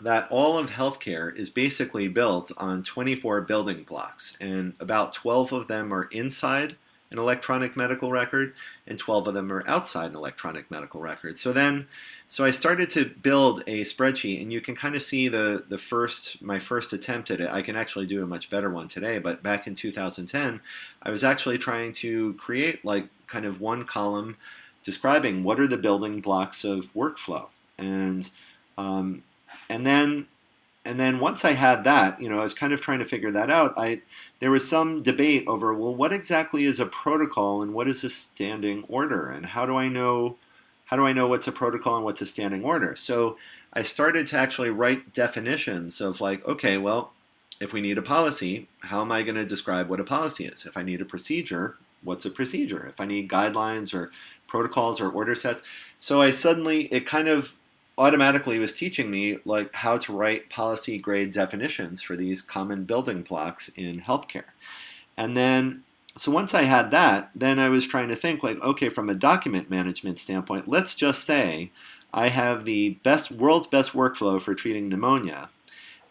that 0.00 0.26
all 0.30 0.58
of 0.58 0.70
healthcare 0.70 1.34
is 1.36 1.50
basically 1.50 2.08
built 2.08 2.50
on 2.56 2.82
24 2.82 3.42
building 3.42 3.84
blocks, 3.84 4.36
and 4.40 4.74
about 4.80 5.12
12 5.12 5.52
of 5.52 5.68
them 5.68 5.92
are 5.92 6.04
inside 6.04 6.76
an 7.10 7.18
electronic 7.18 7.76
medical 7.76 8.10
record, 8.10 8.54
and 8.86 8.98
12 8.98 9.28
of 9.28 9.34
them 9.34 9.52
are 9.52 9.62
outside 9.68 10.10
an 10.10 10.16
electronic 10.16 10.70
medical 10.70 11.00
record. 11.00 11.38
So 11.38 11.52
then, 11.52 11.86
so 12.28 12.44
I 12.44 12.50
started 12.50 12.90
to 12.90 13.04
build 13.04 13.62
a 13.66 13.82
spreadsheet, 13.82 14.42
and 14.42 14.52
you 14.52 14.60
can 14.60 14.74
kind 14.74 14.94
of 14.94 15.02
see 15.02 15.28
the 15.28 15.64
the 15.68 15.78
first 15.78 16.42
my 16.42 16.58
first 16.58 16.92
attempt 16.92 17.30
at 17.30 17.40
it. 17.40 17.50
I 17.50 17.62
can 17.62 17.76
actually 17.76 18.06
do 18.06 18.22
a 18.22 18.26
much 18.26 18.50
better 18.50 18.70
one 18.70 18.88
today, 18.88 19.18
but 19.18 19.42
back 19.42 19.66
in 19.66 19.74
2010, 19.74 20.60
I 21.02 21.10
was 21.10 21.22
actually 21.22 21.58
trying 21.58 21.92
to 21.94 22.34
create 22.34 22.84
like 22.84 23.08
kind 23.26 23.44
of 23.44 23.60
one 23.60 23.84
column 23.84 24.36
describing 24.82 25.44
what 25.44 25.58
are 25.58 25.66
the 25.66 25.76
building 25.76 26.20
blocks 26.20 26.64
of 26.64 26.92
workflow, 26.94 27.46
and 27.78 28.28
um, 28.76 29.22
and 29.68 29.86
then 29.86 30.26
and 30.84 31.00
then 31.00 31.18
once 31.18 31.44
I 31.44 31.52
had 31.52 31.84
that, 31.84 32.20
you 32.20 32.28
know, 32.28 32.38
I 32.38 32.42
was 32.42 32.54
kind 32.54 32.72
of 32.72 32.80
trying 32.80 32.98
to 32.98 33.04
figure 33.04 33.30
that 33.30 33.50
out. 33.50 33.74
I 33.76 34.02
there 34.40 34.50
was 34.50 34.68
some 34.68 35.02
debate 35.02 35.44
over 35.46 35.72
well, 35.74 35.94
what 35.94 36.12
exactly 36.12 36.64
is 36.64 36.80
a 36.80 36.86
protocol 36.86 37.62
and 37.62 37.72
what 37.72 37.88
is 37.88 38.04
a 38.04 38.10
standing 38.10 38.84
order, 38.88 39.30
and 39.30 39.46
how 39.46 39.66
do 39.66 39.76
I 39.76 39.88
know 39.88 40.36
how 40.86 40.96
do 40.96 41.06
I 41.06 41.12
know 41.12 41.26
what's 41.28 41.48
a 41.48 41.52
protocol 41.52 41.96
and 41.96 42.04
what's 42.04 42.22
a 42.22 42.26
standing 42.26 42.64
order? 42.64 42.94
So 42.96 43.38
I 43.72 43.82
started 43.82 44.26
to 44.28 44.38
actually 44.38 44.70
write 44.70 45.12
definitions 45.12 46.00
of 46.00 46.20
like, 46.20 46.46
okay, 46.46 46.78
well, 46.78 47.12
if 47.60 47.72
we 47.72 47.80
need 47.80 47.98
a 47.98 48.02
policy, 48.02 48.68
how 48.80 49.00
am 49.00 49.10
I 49.10 49.22
going 49.22 49.36
to 49.36 49.46
describe 49.46 49.88
what 49.88 50.00
a 50.00 50.04
policy 50.04 50.44
is? 50.44 50.66
If 50.66 50.76
I 50.76 50.82
need 50.82 51.00
a 51.00 51.06
procedure, 51.06 51.76
what's 52.02 52.24
a 52.24 52.30
procedure? 52.30 52.86
If 52.86 53.00
I 53.00 53.06
need 53.06 53.30
guidelines 53.30 53.94
or 53.94 54.10
protocols 54.46 55.00
or 55.00 55.10
order 55.10 55.34
sets, 55.34 55.62
so 55.98 56.20
I 56.20 56.30
suddenly 56.30 56.82
it 56.92 57.06
kind 57.06 57.28
of 57.28 57.54
automatically 57.96 58.58
was 58.58 58.72
teaching 58.72 59.10
me 59.10 59.38
like 59.44 59.74
how 59.74 59.98
to 59.98 60.12
write 60.12 60.50
policy 60.50 60.98
grade 60.98 61.32
definitions 61.32 62.02
for 62.02 62.16
these 62.16 62.42
common 62.42 62.84
building 62.84 63.22
blocks 63.22 63.68
in 63.76 64.00
healthcare. 64.00 64.44
And 65.16 65.36
then 65.36 65.84
so 66.16 66.30
once 66.30 66.54
I 66.54 66.62
had 66.62 66.92
that, 66.92 67.30
then 67.34 67.58
I 67.58 67.68
was 67.68 67.86
trying 67.86 68.08
to 68.08 68.16
think 68.16 68.42
like 68.42 68.60
okay 68.62 68.88
from 68.88 69.08
a 69.08 69.14
document 69.14 69.70
management 69.70 70.18
standpoint, 70.18 70.68
let's 70.68 70.94
just 70.94 71.24
say 71.24 71.70
I 72.12 72.28
have 72.28 72.64
the 72.64 72.90
best 73.02 73.32
world's 73.32 73.66
best 73.66 73.92
workflow 73.92 74.40
for 74.40 74.54
treating 74.54 74.88
pneumonia. 74.88 75.50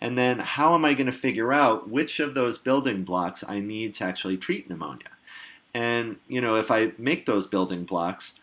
And 0.02 0.18
then 0.18 0.40
how 0.40 0.76
am 0.76 0.84
I 0.84 0.96
going 0.96 1.06
to 1.06 1.14
figure 1.14 1.54
out 1.54 1.90
which 1.90 2.20
of 2.20 2.34
those 2.34 2.58
building 2.58 3.04
blocks 3.06 3.44
I 3.48 3.62
need 3.62 3.94
to 3.96 4.04
actually 4.04 4.36
treat 4.36 4.70
pneumonia? 4.70 5.08
And 5.74 6.18
you 6.28 6.42
know, 6.42 6.56
if 6.56 6.72
I 6.72 6.92
make 6.98 7.26
those 7.26 7.48
building 7.48 7.86
blocks, 7.86 8.40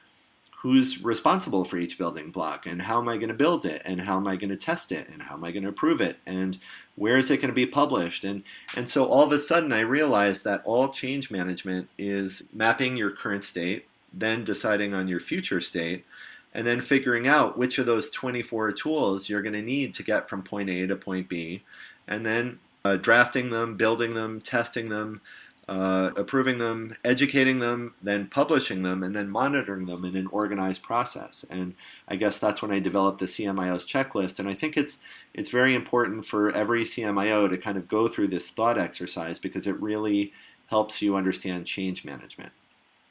who's 0.61 1.03
responsible 1.03 1.65
for 1.65 1.79
each 1.79 1.97
building 1.97 2.31
block 2.31 2.67
and 2.67 2.83
how 2.83 3.01
am 3.01 3.09
I 3.09 3.17
going 3.17 3.29
to 3.29 3.35
build 3.35 3.65
it 3.65 3.81
and 3.87 3.99
how 3.99 4.19
am 4.19 4.27
I 4.27 4.37
going 4.37 4.51
to 4.51 4.57
test 4.57 4.93
it 4.93 5.09
and 5.09 5.23
how 5.23 5.35
am 5.35 5.43
I 5.43 5.53
going 5.53 5.63
to 5.63 5.71
approve 5.71 6.03
it 6.03 6.19
and 6.27 6.59
where 7.01 7.17
is 7.17 7.31
it 7.31 7.39
going 7.39 7.49
to 7.49 7.55
be 7.55 7.67
published 7.67 8.25
and 8.25 8.43
and 8.77 8.87
so 8.87 9.07
all 9.07 9.23
of 9.23 9.33
a 9.33 9.39
sudden 9.39 9.73
i 9.73 9.81
realized 9.81 10.45
that 10.45 10.61
all 10.67 10.89
change 10.89 11.31
management 11.31 11.89
is 11.97 12.43
mapping 12.53 12.95
your 12.95 13.11
current 13.11 13.43
state 13.43 13.87
then 14.13 14.45
deciding 14.45 14.93
on 14.93 15.09
your 15.09 15.19
future 15.19 15.63
state 15.63 16.05
and 16.53 16.67
then 16.67 16.79
figuring 16.79 17.27
out 17.27 17.57
which 17.57 17.79
of 17.79 17.87
those 17.87 18.11
24 18.11 18.73
tools 18.73 19.31
you're 19.31 19.41
going 19.41 19.55
to 19.55 19.63
need 19.63 19.95
to 19.95 20.03
get 20.03 20.29
from 20.29 20.43
point 20.43 20.69
a 20.69 20.87
to 20.87 20.95
point 20.95 21.27
b 21.27 21.63
and 22.07 22.25
then 22.25 22.59
uh, 22.85 22.97
drafting 22.97 23.49
them 23.49 23.77
building 23.77 24.13
them 24.13 24.39
testing 24.39 24.91
them 24.91 25.23
uh, 25.71 26.11
approving 26.17 26.59
them, 26.59 26.97
educating 27.05 27.61
them, 27.61 27.95
then 28.03 28.27
publishing 28.27 28.83
them, 28.83 29.05
and 29.05 29.15
then 29.15 29.31
monitoring 29.31 29.87
them 29.87 30.05
in 30.05 30.17
an 30.17 30.27
organized 30.27 30.83
process. 30.83 31.47
And 31.49 31.77
I 32.09 32.17
guess 32.17 32.39
that's 32.39 32.61
when 32.61 32.73
I 32.73 32.81
developed 32.81 33.21
the 33.21 33.27
CMIO's 33.27 33.87
checklist. 33.87 34.41
And 34.41 34.49
I 34.49 34.55
think 34.55 34.77
it's 34.77 34.99
it's 35.33 35.49
very 35.49 35.77
important 35.77 36.27
for 36.27 36.51
every 36.51 36.83
CMIO 36.83 37.49
to 37.49 37.57
kind 37.57 37.79
of 37.79 37.87
go 37.87 38.09
through 38.09 38.29
this 38.29 38.49
thought 38.49 38.79
exercise 38.79 39.39
because 39.39 39.69
it 39.69 39.81
really 39.81 40.33
helps 40.67 41.01
you 41.01 41.15
understand 41.15 41.67
change 41.67 42.05
management. 42.05 42.51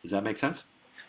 Does 0.01 0.11
that 0.11 0.25
make 0.25 0.37
sense? 0.37 0.63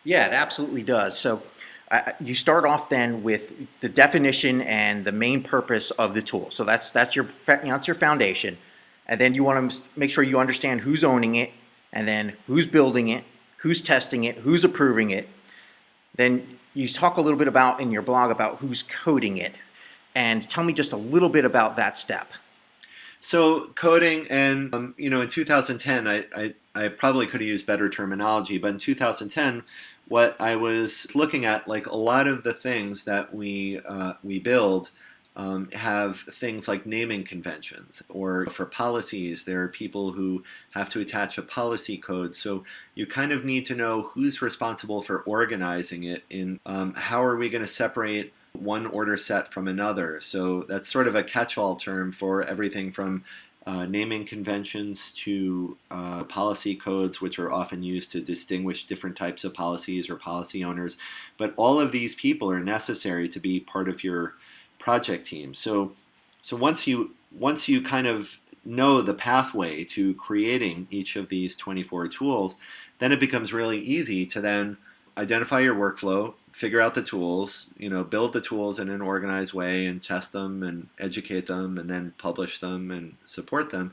Yeah, 0.04 0.26
it 0.26 0.33
absolutely 0.33 0.85
does. 0.85 1.19
So. 1.19 1.42
Uh, 1.90 2.12
you 2.21 2.37
start 2.37 2.64
off 2.64 2.88
then 2.88 3.21
with 3.25 3.50
the 3.80 3.88
definition 3.88 4.61
and 4.61 5.04
the 5.04 5.11
main 5.11 5.42
purpose 5.42 5.90
of 5.90 6.14
the 6.14 6.23
tool. 6.23 6.49
So 6.52 6.62
that's 6.62 6.92
that's 6.92 7.16
your 7.16 7.26
that's 7.45 7.88
your 7.88 7.97
foundation 7.97 8.57
and 9.11 9.21
then 9.21 9.35
you 9.35 9.43
want 9.43 9.73
to 9.73 9.83
make 9.97 10.11
sure 10.11 10.23
you 10.23 10.38
understand 10.38 10.81
who's 10.81 11.02
owning 11.02 11.35
it, 11.35 11.50
and 11.93 12.07
then 12.07 12.33
who's 12.47 12.67
building 12.67 13.09
it, 13.09 13.25
who's 13.59 13.83
testing 13.83 14.25
it, 14.25 14.38
who's 14.38 14.64
approving 14.64 15.11
it. 15.11 15.29
Then 16.14 16.59
you 16.75 16.88
talk 16.88 17.17
a 17.17 17.21
little 17.21 17.38
bit 17.38 17.49
about 17.49 17.81
in 17.81 17.90
your 17.90 18.02
blog 18.02 18.31
about 18.31 18.59
who's 18.59 18.85
coding 18.85 19.37
it, 19.37 19.52
and 20.14 20.49
tell 20.49 20.62
me 20.62 20.73
just 20.73 20.93
a 20.93 20.97
little 20.97 21.29
bit 21.29 21.45
about 21.45 21.76
that 21.76 21.99
step. 21.99 22.29
So 23.21 23.67
coding, 23.75 24.29
and 24.31 24.73
um, 24.73 24.95
you 24.97 25.11
know, 25.11 25.21
in 25.21 25.29
2010, 25.29 26.07
I, 26.07 26.25
I, 26.35 26.55
I 26.76 26.88
probably 26.88 27.26
could 27.26 27.40
have 27.40 27.49
used 27.49 27.67
better 27.67 27.90
terminology, 27.90 28.59
but 28.59 28.71
in 28.71 28.79
2010, 28.79 29.64
what 30.07 30.40
I 30.40 30.55
was 30.55 31.09
looking 31.17 31.45
at, 31.45 31.67
like 31.67 31.87
a 31.87 31.97
lot 31.97 32.29
of 32.29 32.45
the 32.45 32.55
things 32.55 33.05
that 33.05 33.35
we 33.35 33.81
uh, 33.88 34.14
we 34.23 34.38
build 34.38 34.93
um, 35.37 35.70
have 35.72 36.18
things 36.18 36.66
like 36.66 36.87
naming 36.87 37.25
conventions, 37.25 38.02
or 38.08 38.46
for 38.46 38.66
policies, 38.66 39.44
there 39.44 39.62
are 39.62 39.68
people 39.68 40.12
who 40.12 40.42
have 40.72 40.88
to 40.90 41.00
attach 41.00 41.38
a 41.38 41.42
policy 41.42 41.96
code. 41.96 42.34
So 42.34 42.64
you 42.94 43.06
kind 43.06 43.32
of 43.32 43.44
need 43.44 43.64
to 43.66 43.75
know 43.75 44.02
who's 44.02 44.42
responsible 44.42 45.02
for 45.02 45.22
organizing 45.22 46.04
it. 46.04 46.25
In 46.30 46.60
um, 46.66 46.94
how 46.94 47.25
are 47.25 47.37
we 47.37 47.49
going 47.49 47.62
to 47.62 47.68
separate 47.68 48.32
one 48.52 48.87
order 48.87 49.16
set 49.16 49.52
from 49.52 49.68
another? 49.68 50.20
So 50.20 50.64
that's 50.68 50.88
sort 50.88 51.06
of 51.06 51.14
a 51.14 51.22
catch-all 51.22 51.76
term 51.76 52.12
for 52.12 52.42
everything 52.42 52.90
from 52.92 53.25
uh, 53.66 53.87
naming 53.87 54.25
conventions 54.25 55.12
to 55.12 55.76
uh, 55.90 56.25
policy 56.25 56.75
codes, 56.75 57.20
which 57.20 57.38
are 57.38 57.52
often 57.52 57.82
used 57.82 58.10
to 58.10 58.20
distinguish 58.20 58.87
different 58.87 59.16
types 59.16 59.44
of 59.44 59.54
policies 59.54 60.10
or 60.10 60.16
policy 60.16 60.64
owners. 60.64 60.96
But 61.38 61.54
all 61.56 61.78
of 61.78 61.92
these 61.92 62.14
people 62.14 62.50
are 62.50 62.60
necessary 62.60 63.28
to 63.28 63.38
be 63.38 63.60
part 63.60 63.88
of 63.88 64.02
your 64.02 64.34
project 64.80 65.26
team. 65.26 65.54
So, 65.54 65.92
so 66.42 66.56
once 66.56 66.88
you 66.88 67.14
once 67.38 67.68
you 67.68 67.80
kind 67.80 68.08
of 68.08 68.37
know 68.64 69.00
the 69.00 69.14
pathway 69.14 69.84
to 69.84 70.14
creating 70.14 70.88
each 70.90 71.14
of 71.14 71.28
these 71.28 71.54
24 71.54 72.08
tools, 72.08 72.56
then 72.99 73.12
it 73.12 73.20
becomes 73.20 73.52
really 73.52 73.78
easy 73.78 74.26
to 74.26 74.40
then 74.40 74.76
identify 75.16 75.60
your 75.60 75.75
workflow, 75.75 76.34
figure 76.52 76.80
out 76.80 76.94
the 76.94 77.02
tools, 77.02 77.66
you 77.78 77.88
know, 77.88 78.02
build 78.02 78.32
the 78.32 78.40
tools 78.40 78.78
in 78.78 78.90
an 78.90 79.00
organized 79.00 79.54
way 79.54 79.87
and 79.87 80.02
test 80.02 80.32
them 80.32 80.62
and 80.62 80.88
educate 80.99 81.46
them 81.46 81.78
and 81.78 81.88
then 81.88 82.12
publish 82.18 82.58
them 82.58 82.90
and 82.90 83.14
support 83.25 83.70
them. 83.70 83.92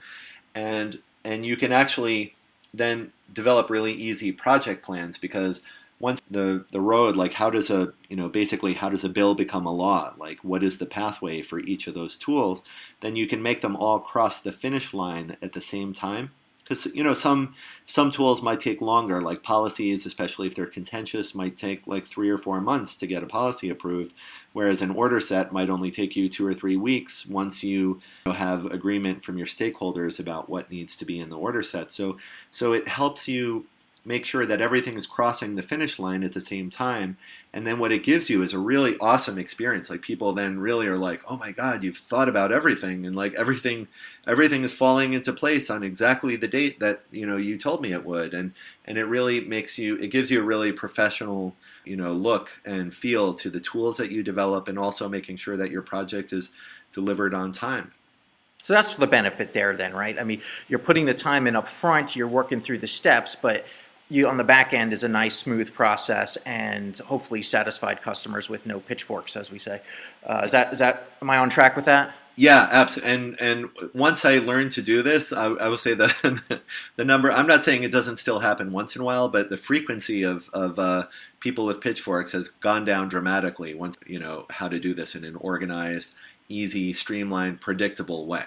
And 0.56 1.00
and 1.24 1.46
you 1.46 1.58
can 1.58 1.72
actually 1.72 2.36
then 2.74 3.12
develop 3.34 3.70
really 3.70 3.94
easy 3.94 4.32
project 4.32 4.84
plans 4.84 5.17
because 5.17 5.62
once 6.00 6.22
the 6.30 6.65
the 6.72 6.82
road 6.82 7.15
like 7.15 7.34
how 7.34 7.50
does 7.50 7.69
a 7.69 7.91
you 8.10 8.15
know 8.15 8.30
basically 8.30 8.74
how 8.74 8.89
does 8.89 9.04
a 9.04 9.10
bill 9.10 9.36
become 9.36 9.65
a 9.65 9.74
law? 9.74 10.13
Like 10.17 10.39
what 10.43 10.63
is 10.63 10.78
the 10.78 10.86
pathway 10.86 11.41
for 11.41 11.60
each 11.60 11.88
of 11.88 11.93
those 11.93 12.17
tools? 12.17 12.63
Then 13.02 13.15
you 13.15 13.28
can 13.28 13.41
make 13.41 13.62
them 13.62 13.76
all 13.76 14.00
cross 14.00 14.41
the 14.41 14.52
finish 14.52 14.93
line 14.93 15.38
at 15.41 15.54
the 15.54 15.62
same 15.62 15.93
time. 15.93 16.32
Because 16.63 16.86
you 16.88 17.04
know 17.04 17.13
some 17.13 17.56
some 17.86 18.12
tools 18.12 18.41
might 18.41 18.60
take 18.60 18.82
longer 18.82 19.22
like 19.22 19.41
policies 19.41 20.06
especially 20.06 20.48
if 20.48 20.56
they're 20.56 20.65
contentious 20.65 21.34
might 21.34 21.58
take 21.58 21.88
like 21.88 22.06
three 22.06 22.30
or 22.30 22.38
four 22.38 22.60
months 22.60 22.98
to 22.98 23.08
get 23.08 23.24
a 23.24 23.26
policy 23.26 23.69
approved 23.69 24.13
whereas 24.52 24.82
an 24.82 24.91
order 24.91 25.22
set 25.22 25.54
might 25.54 25.69
only 25.69 25.89
take 25.89 26.17
you 26.17 26.28
two 26.28 26.45
or 26.45 26.54
three 26.54 26.76
weeks 26.76 27.26
once 27.26 27.63
you 27.63 28.02
have 28.26 28.65
agreement 28.65 29.24
from 29.24 29.38
your 29.38 29.48
stakeholders 29.48 30.19
about 30.19 30.50
what 30.50 30.69
needs 30.69 30.98
to 30.98 31.06
be 31.06 31.19
in 31.19 31.30
the 31.30 31.38
order 31.38 31.63
set. 31.63 31.89
So 31.89 32.17
so 32.52 32.74
it 32.74 32.89
helps 32.89 33.30
you 33.30 33.65
make 34.08 34.24
sure 34.24 34.46
that 34.46 34.62
everything 34.62 34.98
is 34.98 35.06
crossing 35.06 35.56
the 35.56 35.62
finish 35.62 36.00
line 36.00 36.24
at 36.24 36.34
the 36.34 36.39
same 36.39 36.70
time. 36.70 37.17
And 37.52 37.67
then 37.67 37.78
what 37.78 37.91
it 37.91 38.06
gives 38.06 38.30
you 38.30 38.41
is 38.41 38.54
a 38.54 38.60
really 38.60 38.98
awesome 39.02 39.38
experience. 39.38 39.89
Like 39.89 40.02
people 40.02 40.32
then 40.32 40.60
really 40.60 40.88
are 40.88 40.96
like, 40.96 41.22
"Oh 41.30 41.36
my 41.38 41.52
god, 41.52 41.84
you've 41.84 41.98
thought 41.98 42.30
about 42.30 42.54
everything 42.54 43.06
and 43.06 43.17
like 43.17 43.34
everything 43.34 43.88
everything 44.26 44.63
is 44.63 44.72
falling 44.72 45.12
into 45.12 45.34
place 45.34 45.70
on 45.70 45.84
exactly 45.84 46.38
the 46.38 46.48
date 46.48 46.80
that, 46.80 47.02
you 47.12 47.26
know, 47.26 47.36
you 47.36 47.58
told 47.58 47.82
me 47.82 47.91
it 47.91 48.06
would." 48.06 48.34
And 48.34 48.54
and 48.86 48.98
it 48.98 49.06
really 49.06 49.41
makes 49.41 49.78
you 49.78 49.98
it 49.98 50.08
gives 50.08 50.32
you 50.32 50.39
a 50.39 50.46
really 50.46 50.72
professional, 50.72 51.54
you 51.84 51.98
know, 51.98 52.13
look 52.13 52.50
and 52.65 52.93
feel 52.93 53.34
to 53.34 53.50
the 53.50 53.60
tools 53.60 53.98
that 53.98 54.10
you 54.12 54.24
develop 54.24 54.70
and 54.70 54.80
also 54.80 55.10
making 55.10 55.36
sure 55.36 55.58
that 55.58 55.72
your 55.72 55.82
project 55.82 56.32
is 56.32 56.52
delivered 56.93 57.34
on 57.34 57.52
time. 57.52 57.91
So 58.62 58.74
that's 58.74 58.96
the 58.96 59.08
benefit 59.08 59.54
there 59.54 59.76
then, 59.76 59.93
right? 59.93 60.17
I 60.20 60.24
mean, 60.24 60.41
you're 60.67 60.80
putting 60.80 61.06
the 61.06 61.13
time 61.13 61.48
in 61.48 61.56
up 61.56 61.67
front, 61.67 62.15
you're 62.15 62.28
working 62.28 62.60
through 62.60 62.80
the 62.80 62.88
steps, 62.88 63.36
but 63.36 63.65
you 64.10 64.28
on 64.28 64.38
the 64.38 64.43
back 64.43 64.74
end 64.74 64.93
is 64.93 65.04
a 65.04 65.08
nice 65.08 65.36
smooth 65.36 65.74
process 65.74 66.38
and 66.46 66.98
hopefully 67.00 67.41
satisfied 67.41 68.02
customers 68.02 68.50
with 68.50 68.65
no 68.65 68.80
pitchforks 68.80 69.36
as 69.36 69.52
we 69.52 69.60
say. 69.60 69.82
Uh, 70.26 70.41
is 70.46 70.52
that 70.52 70.72
is 70.74 70.80
that 70.80 71.10
am 71.22 71.30
i 71.30 71.38
on 71.38 71.50
track 71.50 71.76
with 71.76 71.86
that? 71.86 72.13
Yeah 72.36 72.67
absolutely 72.72 73.13
and 73.13 73.41
and 73.41 73.70
once 73.93 74.24
i 74.24 74.38
learned 74.38 74.72
to 74.74 74.82
do 74.82 75.02
this 75.02 75.34
i, 75.34 75.46
I 75.46 75.67
will 75.67 75.78
say 75.78 75.96
that 75.96 76.62
the 76.96 77.04
number 77.04 77.32
i'm 77.32 77.48
not 77.48 77.65
saying 77.65 77.82
it 77.84 77.91
doesn't 77.91 78.17
still 78.17 78.39
happen 78.39 78.72
once 78.72 78.96
in 78.96 79.02
a 79.02 79.06
while 79.06 79.28
but 79.28 79.50
the 79.50 79.58
frequency 79.58 80.22
of 80.24 80.48
of 80.54 80.78
uh, 80.78 81.08
people 81.39 81.65
with 81.65 81.82
pitchforks 81.82 82.32
has 82.34 82.50
gone 82.50 82.86
down 82.86 83.10
dramatically 83.10 83.74
once 83.74 83.98
you 84.06 84.20
know 84.20 84.46
how 84.52 84.67
to 84.67 84.80
do 84.80 84.93
this 84.93 85.15
in 85.15 85.26
an 85.26 85.36
organized 85.38 86.13
easy 86.50 86.93
streamlined 86.93 87.60
predictable 87.60 88.26
way. 88.26 88.46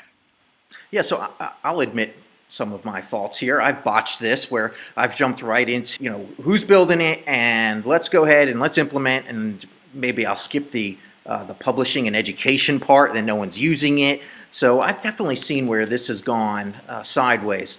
Yeah 0.91 1.03
so 1.03 1.29
I, 1.41 1.51
i'll 1.65 1.81
admit 1.81 2.17
some 2.51 2.73
of 2.73 2.85
my 2.85 3.01
faults 3.01 3.39
here. 3.39 3.61
I've 3.61 3.83
botched 3.83 4.19
this 4.19 4.51
where 4.51 4.75
I've 4.97 5.17
jumped 5.17 5.41
right 5.41 5.69
into, 5.69 6.03
you 6.03 6.11
know, 6.11 6.27
who's 6.43 6.65
building 6.65 7.01
it 7.01 7.23
and 7.27 7.87
let's 7.87 8.09
go 8.09 8.25
ahead 8.25 8.49
and 8.49 8.61
let's 8.61 8.77
implement 8.77 9.27
and 9.29 9.67
maybe 9.95 10.27
I'll 10.27 10.37
skip 10.37 10.71
the 10.71 10.99
uh, 11.27 11.45
the 11.45 11.55
publishing 11.55 12.07
and 12.07 12.17
education 12.17 12.81
part, 12.81 13.13
then 13.13 13.25
no 13.25 13.37
one's 13.37 13.61
using 13.61 14.01
it. 14.01 14.21
So 14.51 14.81
I've 14.81 15.01
definitely 15.01 15.37
seen 15.37 15.67
where 15.67 15.87
this 15.87 16.09
has 16.09 16.23
gone 16.23 16.75
uh, 16.89 17.05
sideways. 17.05 17.79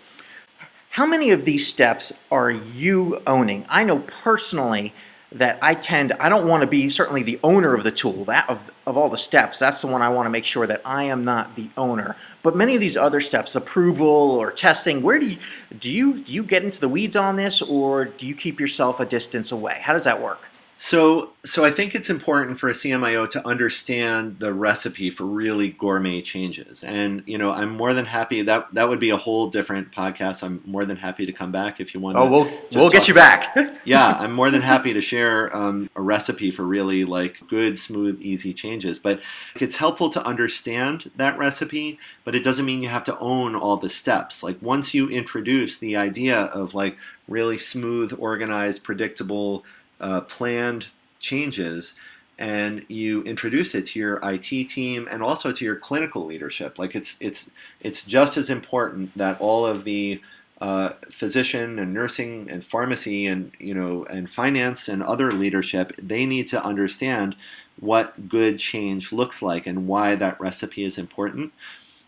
How 0.92 1.06
many 1.06 1.32
of 1.32 1.44
these 1.44 1.68
steps 1.68 2.14
are 2.32 2.52
you 2.52 3.22
owning? 3.28 3.66
I 3.68 3.84
know 3.84 4.00
personally 4.00 4.94
that 5.34 5.60
I 5.62 5.74
tend, 5.74 6.14
I 6.14 6.30
don't 6.30 6.48
want 6.48 6.62
to 6.62 6.68
be 6.68 6.88
certainly 6.88 7.24
the 7.24 7.40
owner 7.44 7.74
of 7.74 7.84
the 7.84 7.92
tool, 7.92 8.24
that 8.26 8.50
of, 8.50 8.71
of 8.88 8.98
all 8.98 9.10
the 9.10 9.18
steps. 9.18 9.60
That's 9.60 9.82
the 9.82 9.88
one 9.88 10.02
I 10.02 10.10
want 10.10 10.26
to 10.26 10.30
make 10.30 10.46
sure 10.46 10.66
that 10.68 10.82
I 10.84 11.04
am 11.04 11.24
not 11.24 11.56
the 11.56 11.70
owner. 11.78 12.16
But 12.44 12.56
many 12.56 12.74
of 12.76 12.82
these 12.82 12.98
other 12.98 13.22
steps, 13.22 13.56
approval 13.56 14.08
or 14.08 14.52
testing, 14.52 15.02
where 15.02 15.20
do 15.20 15.28
you 15.28 15.38
do 15.80 15.92
you 15.92 16.20
do 16.20 16.34
you 16.34 16.44
get 16.44 16.64
into 16.64 16.80
the 16.80 16.90
weeds 16.90 17.16
on 17.16 17.36
this 17.36 17.62
or 17.62 18.06
do 18.06 18.28
you 18.28 18.36
keep 18.36 18.60
yourself 18.60 19.00
a 19.00 19.06
distance 19.06 19.52
away? 19.52 19.80
How 19.82 19.94
does 19.94 20.06
that 20.06 20.22
work? 20.22 20.42
So, 20.84 21.30
so 21.46 21.64
I 21.64 21.70
think 21.70 21.94
it's 21.94 22.10
important 22.10 22.58
for 22.58 22.68
a 22.68 22.74
CMIO 22.74 23.30
to 23.30 23.48
understand 23.48 24.40
the 24.40 24.52
recipe 24.52 25.12
for 25.12 25.26
really 25.26 25.70
gourmet 25.70 26.24
changes. 26.24 26.84
And 26.84 27.22
you 27.28 27.38
know, 27.38 27.52
I'm 27.52 27.70
more 27.70 27.94
than 27.94 28.08
happy 28.08 28.42
that 28.42 28.74
that 28.74 28.90
would 28.90 29.00
be 29.00 29.12
a 29.12 29.16
whole 29.16 29.48
different 29.52 29.92
podcast. 29.92 30.42
I'm 30.42 30.60
more 30.66 30.84
than 30.86 30.98
happy 30.98 31.28
to 31.28 31.32
come 31.32 31.52
back 31.52 31.80
if 31.80 31.94
you 31.94 32.00
want. 32.00 32.18
To 32.18 32.22
Oh, 32.24 32.28
we'll 32.28 32.52
we'll 32.74 32.90
get 32.90 33.08
you 33.08 33.14
back. 33.14 33.56
yeah, 33.86 34.18
I'm 34.20 34.32
more 34.32 34.50
than 34.50 34.64
happy 34.64 34.92
to 34.92 35.02
share 35.02 35.56
um, 35.56 35.88
a 35.96 36.02
recipe 36.02 36.50
for 36.50 36.64
really 36.64 37.06
like 37.06 37.48
good, 37.48 37.78
smooth, 37.78 38.20
easy 38.20 38.52
changes. 38.52 38.98
But 38.98 39.22
it's 39.58 39.76
helpful 39.76 40.10
to 40.10 40.26
understand 40.26 41.12
that 41.16 41.38
recipe, 41.38 42.00
but 42.26 42.34
it 42.34 42.44
doesn't 42.44 42.66
mean 42.66 42.82
you 42.82 42.90
have 42.90 43.04
to 43.04 43.20
own 43.20 43.56
all 43.56 43.78
the 43.78 43.88
steps. 43.88 44.42
Like 44.42 44.60
once 44.64 44.96
you 44.96 45.10
introduce 45.10 45.78
the 45.78 45.96
idea 45.96 46.38
of 46.40 46.74
like 46.74 46.98
really 47.28 47.60
smooth, 47.60 48.16
organized, 48.18 48.84
predictable 48.84 49.64
uh, 50.02 50.22
planned 50.22 50.88
changes 51.20 51.94
and 52.40 52.84
you 52.90 53.22
introduce 53.24 53.76
it 53.76 53.86
to 53.86 54.00
your 54.00 54.20
IT 54.24 54.68
team 54.68 55.08
and 55.12 55.22
also 55.22 55.52
to 55.52 55.64
your 55.64 55.76
clinical 55.76 56.26
leadership. 56.26 56.80
Like 56.80 56.96
it's 56.96 57.16
it's 57.22 57.52
it's 57.82 58.04
just 58.04 58.36
as 58.36 58.50
important 58.50 59.16
that 59.18 59.40
all 59.40 59.66
of 59.66 59.84
the 59.84 60.20
uh, 60.60 60.94
physician 61.12 61.80
and 61.80 61.94
nursing 61.94 62.50
and 62.50 62.66
pharmacy 62.66 63.28
and 63.28 63.52
you 63.60 63.74
know 63.74 64.04
and 64.06 64.30
finance 64.30 64.90
and 64.90 65.04
other 65.04 65.32
leadership 65.32 65.92
they 65.98 66.26
need 66.26 66.48
to 66.48 66.64
understand 66.64 67.36
what 67.80 68.30
good 68.30 68.60
change 68.60 69.12
looks 69.12 69.42
like 69.42 69.66
and 69.68 69.88
why 69.88 70.16
that 70.16 70.40
recipe 70.40 70.84
is 70.84 70.98
important. 70.98 71.52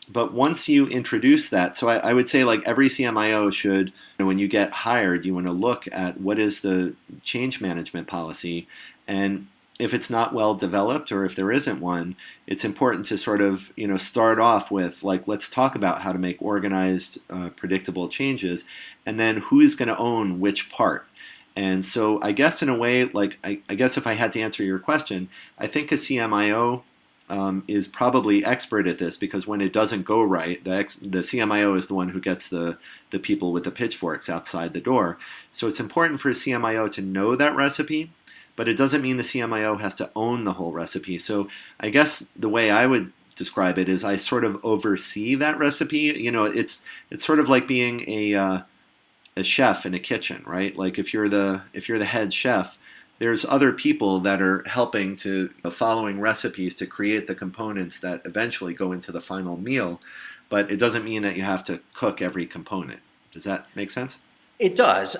But 0.09 0.33
once 0.33 0.67
you 0.67 0.87
introduce 0.87 1.49
that, 1.49 1.77
so 1.77 1.87
I, 1.87 1.97
I, 1.97 2.13
would 2.13 2.29
say 2.29 2.43
like 2.43 2.61
every 2.65 2.89
CMIO 2.89 3.53
should, 3.53 3.87
you 3.87 3.93
know, 4.19 4.25
when 4.25 4.39
you 4.39 4.47
get 4.47 4.71
hired, 4.71 5.25
you 5.25 5.33
want 5.33 5.47
to 5.47 5.53
look 5.53 5.87
at 5.91 6.19
what 6.19 6.39
is 6.39 6.61
the 6.61 6.95
change 7.23 7.61
management 7.61 8.07
policy, 8.07 8.67
and 9.07 9.47
if 9.79 9.93
it's 9.93 10.09
not 10.09 10.33
well 10.33 10.53
developed 10.53 11.11
or 11.11 11.25
if 11.25 11.35
there 11.35 11.51
isn't 11.51 11.81
one, 11.81 12.15
it's 12.47 12.63
important 12.63 13.05
to 13.07 13.17
sort 13.17 13.41
of 13.41 13.71
you 13.75 13.87
know 13.87 13.97
start 13.97 14.39
off 14.39 14.71
with 14.71 15.03
like 15.03 15.27
let's 15.27 15.49
talk 15.49 15.75
about 15.75 16.01
how 16.01 16.11
to 16.11 16.19
make 16.19 16.41
organized, 16.41 17.19
uh, 17.29 17.49
predictable 17.49 18.07
changes, 18.07 18.65
and 19.05 19.19
then 19.19 19.37
who's 19.37 19.75
going 19.75 19.89
to 19.89 19.97
own 19.97 20.39
which 20.39 20.69
part. 20.69 21.05
And 21.55 21.85
so 21.85 22.19
I 22.21 22.31
guess 22.31 22.61
in 22.61 22.69
a 22.69 22.77
way, 22.77 23.05
like 23.05 23.37
I, 23.43 23.59
I 23.69 23.75
guess 23.75 23.97
if 23.97 24.07
I 24.07 24.13
had 24.13 24.31
to 24.33 24.41
answer 24.41 24.63
your 24.63 24.79
question, 24.79 25.29
I 25.57 25.67
think 25.67 25.91
a 25.91 25.95
CMIO 25.95 26.83
um, 27.29 27.63
is 27.67 27.88
probably 27.88 28.43
expert 28.43 28.88
at 28.88 28.99
this 28.99 29.17
because 29.17 29.47
when 29.47 29.62
it 29.62 29.73
doesn't 29.73 30.03
go 30.03 30.21
right, 30.21 30.63
the, 30.63 30.71
ex- 30.71 30.95
the 30.95 31.19
CMIO 31.19 31.77
is 31.77 31.88
the 31.88 31.93
one 31.93 32.09
who 32.09 32.19
gets 32.19 32.49
the, 32.49 32.77
the 33.12 33.19
people 33.19 33.51
with 33.51 33.63
the 33.63 33.71
pitchforks 33.71 34.29
outside 34.29 34.73
the 34.73 34.81
door. 34.81 35.17
So 35.51 35.67
it's 35.67 35.79
important 35.79 36.19
for 36.19 36.29
a 36.29 36.33
CMIO 36.33 36.91
to 36.91 37.01
know 37.01 37.36
that 37.36 37.55
recipe, 37.55 38.12
but 38.55 38.67
it 38.67 38.77
doesn't 38.77 39.01
mean 39.01 39.17
the 39.17 39.23
CMIO 39.23 39.79
has 39.81 39.95
to 39.95 40.12
own 40.15 40.43
the 40.43 40.53
whole 40.53 40.71
recipe. 40.71 41.17
So 41.17 41.47
I 41.79 41.89
guess 41.89 42.27
the 42.36 42.49
way 42.49 42.69
I 42.69 42.86
would 42.86 43.12
describe 43.36 43.77
it 43.77 43.89
is 43.89 44.03
I 44.03 44.17
sort 44.17 44.43
of 44.43 44.63
oversee 44.63 45.36
that 45.36 45.57
recipe. 45.57 45.97
You 45.97 46.31
know, 46.31 46.45
it's 46.45 46.83
it's 47.09 47.25
sort 47.25 47.39
of 47.39 47.49
like 47.49 47.67
being 47.67 48.07
a 48.07 48.33
uh, 48.36 48.62
a 49.36 49.43
chef 49.43 49.86
in 49.86 49.93
a 49.93 49.99
kitchen, 49.99 50.43
right? 50.45 50.75
Like 50.75 50.99
if 50.99 51.13
you're 51.13 51.29
the 51.29 51.63
if 51.73 51.89
you're 51.89 51.99
the 51.99 52.05
head 52.05 52.33
chef, 52.33 52.77
there's 53.23 53.45
other 53.45 53.71
people 53.71 54.19
that 54.19 54.41
are 54.41 54.63
helping 54.67 55.15
to 55.15 55.49
uh, 55.63 55.69
following 55.69 56.19
recipes 56.19 56.75
to 56.75 56.86
create 56.86 57.25
the 57.27 57.36
components 57.36 57.99
that 57.99 58.21
eventually 58.25 58.73
go 58.73 58.91
into 58.91 59.12
the 59.12 59.21
final 59.21 59.55
meal 59.57 60.01
but 60.53 60.69
it 60.69 60.77
doesn't 60.77 61.03
mean 61.03 61.23
that 61.23 61.36
you 61.36 61.41
have 61.41 61.63
to 61.63 61.79
cook 61.95 62.21
every 62.21 62.45
component. 62.45 62.99
Does 63.31 63.43
that 63.43 63.65
make 63.75 63.89
sense? 63.89 64.19
It 64.59 64.75
does. 64.75 65.17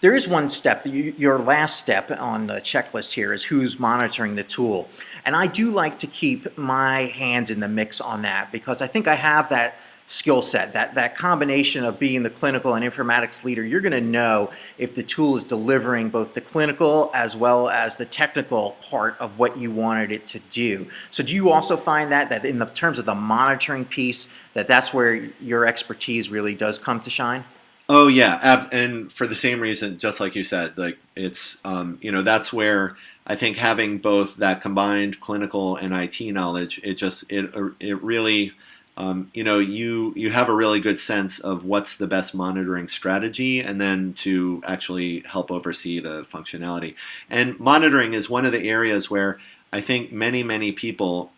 There 0.00 0.16
is 0.16 0.26
one 0.26 0.48
step 0.48 0.82
your 0.84 1.38
last 1.38 1.78
step 1.78 2.10
on 2.10 2.48
the 2.48 2.54
checklist 2.54 3.12
here 3.12 3.32
is 3.32 3.44
who's 3.44 3.78
monitoring 3.78 4.34
the 4.34 4.42
tool. 4.42 4.88
And 5.24 5.36
i 5.36 5.46
do 5.46 5.70
like 5.70 6.00
to 6.00 6.08
keep 6.08 6.58
my 6.58 7.02
hands 7.02 7.50
in 7.50 7.60
the 7.60 7.68
mix 7.68 8.00
on 8.00 8.22
that 8.22 8.50
because 8.50 8.82
i 8.82 8.88
think 8.88 9.06
i 9.06 9.14
have 9.14 9.48
that 9.50 9.76
skill 10.08 10.40
set, 10.40 10.72
that, 10.72 10.94
that 10.94 11.14
combination 11.14 11.84
of 11.84 11.98
being 11.98 12.22
the 12.22 12.30
clinical 12.30 12.74
and 12.74 12.84
informatics 12.84 13.44
leader, 13.44 13.62
you're 13.64 13.82
going 13.82 13.92
to 13.92 14.00
know 14.00 14.50
if 14.78 14.94
the 14.94 15.02
tool 15.02 15.36
is 15.36 15.44
delivering 15.44 16.08
both 16.08 16.32
the 16.32 16.40
clinical 16.40 17.10
as 17.14 17.36
well 17.36 17.68
as 17.68 17.96
the 17.96 18.06
technical 18.06 18.70
part 18.80 19.16
of 19.20 19.38
what 19.38 19.56
you 19.58 19.70
wanted 19.70 20.10
it 20.10 20.26
to 20.26 20.40
do. 20.50 20.86
So 21.10 21.22
do 21.22 21.34
you 21.34 21.50
also 21.50 21.76
find 21.76 22.10
that, 22.10 22.30
that 22.30 22.46
in 22.46 22.58
the 22.58 22.66
terms 22.66 22.98
of 22.98 23.04
the 23.04 23.14
monitoring 23.14 23.84
piece, 23.84 24.28
that 24.54 24.66
that's 24.66 24.94
where 24.94 25.14
your 25.40 25.66
expertise 25.66 26.30
really 26.30 26.54
does 26.54 26.78
come 26.78 27.00
to 27.02 27.10
shine? 27.10 27.44
Oh 27.90 28.08
yeah, 28.08 28.68
and 28.70 29.10
for 29.10 29.26
the 29.26 29.34
same 29.34 29.60
reason, 29.60 29.98
just 29.98 30.20
like 30.20 30.34
you 30.34 30.44
said, 30.44 30.76
like 30.76 30.98
it's 31.16 31.56
um, 31.64 31.98
you 32.02 32.12
know 32.12 32.20
that's 32.20 32.52
where 32.52 32.98
I 33.26 33.34
think 33.34 33.56
having 33.56 33.96
both 33.96 34.36
that 34.36 34.60
combined 34.60 35.20
clinical 35.20 35.76
and 35.76 35.94
IT 35.94 36.20
knowledge, 36.20 36.82
it 36.84 36.94
just 36.94 37.32
it 37.32 37.50
it 37.80 38.02
really 38.02 38.52
um, 38.98 39.30
you 39.32 39.44
know 39.44 39.58
you 39.58 40.12
you 40.16 40.30
have 40.30 40.48
a 40.50 40.54
really 40.54 40.80
good 40.80 41.00
sense 41.00 41.38
of 41.38 41.64
what's 41.64 41.96
the 41.96 42.06
best 42.06 42.34
monitoring 42.34 42.88
strategy 42.88 43.60
and 43.60 43.80
then 43.80 44.12
to 44.14 44.62
actually 44.66 45.20
help 45.20 45.50
oversee 45.50 46.00
the 46.00 46.24
functionality. 46.24 46.94
And 47.30 47.58
monitoring 47.58 48.12
is 48.12 48.28
one 48.28 48.44
of 48.44 48.52
the 48.52 48.68
areas 48.68 49.10
where 49.10 49.38
i 49.72 49.80
think 49.80 50.12
many 50.12 50.42
many 50.42 50.72
people 50.72 51.30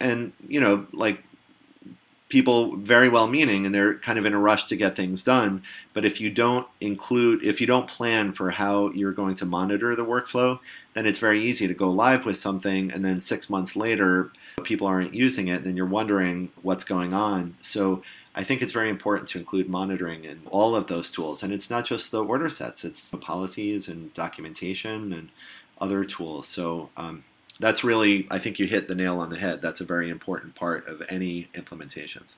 and 0.00 0.32
you 0.48 0.60
know 0.60 0.86
like 0.92 1.22
people 2.28 2.76
very 2.76 3.08
well 3.08 3.26
meaning 3.26 3.66
and 3.66 3.74
they're 3.74 3.94
kind 3.94 4.18
of 4.18 4.24
in 4.24 4.32
a 4.32 4.38
rush 4.38 4.66
to 4.66 4.76
get 4.76 4.94
things 4.94 5.24
done 5.24 5.62
but 5.92 6.04
if 6.04 6.20
you 6.20 6.30
don't 6.30 6.66
include 6.80 7.44
if 7.44 7.60
you 7.60 7.66
don't 7.66 7.88
plan 7.88 8.32
for 8.32 8.50
how 8.50 8.90
you're 8.90 9.12
going 9.12 9.34
to 9.34 9.44
monitor 9.44 9.96
the 9.96 10.04
workflow 10.04 10.58
then 10.94 11.06
it's 11.06 11.18
very 11.18 11.42
easy 11.42 11.66
to 11.68 11.74
go 11.74 11.90
live 11.90 12.26
with 12.26 12.36
something 12.36 12.90
and 12.90 13.04
then 13.04 13.20
6 13.20 13.50
months 13.50 13.76
later 13.76 14.32
people 14.64 14.86
aren't 14.86 15.14
using 15.14 15.48
it, 15.48 15.64
then 15.64 15.76
you're 15.76 15.86
wondering 15.86 16.50
what's 16.62 16.84
going 16.84 17.14
on. 17.14 17.56
So 17.62 18.02
I 18.34 18.44
think 18.44 18.62
it's 18.62 18.72
very 18.72 18.90
important 18.90 19.28
to 19.30 19.38
include 19.38 19.68
monitoring 19.68 20.24
in 20.24 20.42
all 20.50 20.76
of 20.76 20.86
those 20.86 21.10
tools. 21.10 21.42
And 21.42 21.52
it's 21.52 21.70
not 21.70 21.84
just 21.84 22.10
the 22.10 22.24
order 22.24 22.48
sets, 22.48 22.84
it's 22.84 23.14
policies 23.20 23.88
and 23.88 24.12
documentation 24.14 25.12
and 25.12 25.30
other 25.80 26.04
tools. 26.04 26.46
So 26.46 26.90
um, 26.96 27.24
that's 27.58 27.82
really, 27.82 28.26
I 28.30 28.38
think 28.38 28.58
you 28.58 28.66
hit 28.66 28.88
the 28.88 28.94
nail 28.94 29.20
on 29.20 29.30
the 29.30 29.38
head. 29.38 29.62
That's 29.62 29.80
a 29.80 29.84
very 29.84 30.10
important 30.10 30.54
part 30.54 30.86
of 30.86 31.02
any 31.08 31.48
implementations. 31.54 32.34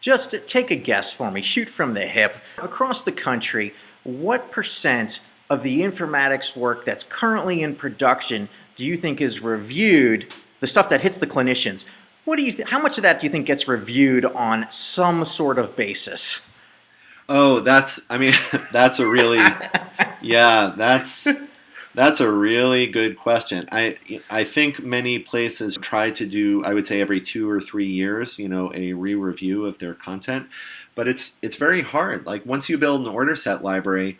Just 0.00 0.34
take 0.46 0.70
a 0.70 0.76
guess 0.76 1.12
for 1.12 1.30
me, 1.30 1.42
shoot 1.42 1.68
from 1.68 1.94
the 1.94 2.06
hip. 2.06 2.36
Across 2.58 3.02
the 3.02 3.12
country, 3.12 3.72
what 4.02 4.50
percent 4.50 5.20
of 5.52 5.62
the 5.62 5.82
informatics 5.82 6.56
work 6.56 6.86
that's 6.86 7.04
currently 7.04 7.60
in 7.60 7.74
production 7.74 8.48
do 8.74 8.86
you 8.86 8.96
think 8.96 9.20
is 9.20 9.42
reviewed 9.42 10.32
the 10.60 10.66
stuff 10.66 10.88
that 10.88 11.02
hits 11.02 11.18
the 11.18 11.26
clinicians, 11.26 11.84
what 12.24 12.36
do 12.36 12.42
you 12.42 12.52
th- 12.52 12.68
how 12.68 12.80
much 12.80 12.96
of 12.96 13.02
that 13.02 13.20
do 13.20 13.26
you 13.26 13.30
think 13.30 13.44
gets 13.44 13.68
reviewed 13.68 14.24
on 14.24 14.66
some 14.70 15.26
sort 15.26 15.58
of 15.58 15.76
basis? 15.76 16.40
Oh, 17.28 17.60
that's 17.60 18.00
I 18.08 18.16
mean, 18.16 18.32
that's 18.72 18.98
a 18.98 19.06
really 19.06 19.44
yeah, 20.22 20.72
that's 20.74 21.28
that's 21.94 22.20
a 22.20 22.30
really 22.30 22.86
good 22.86 23.18
question. 23.18 23.68
I 23.70 23.96
I 24.30 24.44
think 24.44 24.82
many 24.82 25.18
places 25.18 25.76
try 25.76 26.10
to 26.12 26.26
do 26.26 26.64
I 26.64 26.72
would 26.72 26.86
say 26.86 27.02
every 27.02 27.20
2 27.20 27.50
or 27.50 27.60
3 27.60 27.84
years, 27.84 28.38
you 28.38 28.48
know, 28.48 28.72
a 28.74 28.94
re-review 28.94 29.66
of 29.66 29.80
their 29.80 29.92
content, 29.92 30.46
but 30.94 31.08
it's 31.08 31.36
it's 31.42 31.56
very 31.56 31.82
hard. 31.82 32.24
Like 32.24 32.46
once 32.46 32.70
you 32.70 32.78
build 32.78 33.02
an 33.02 33.08
order 33.08 33.36
set 33.36 33.62
library, 33.62 34.16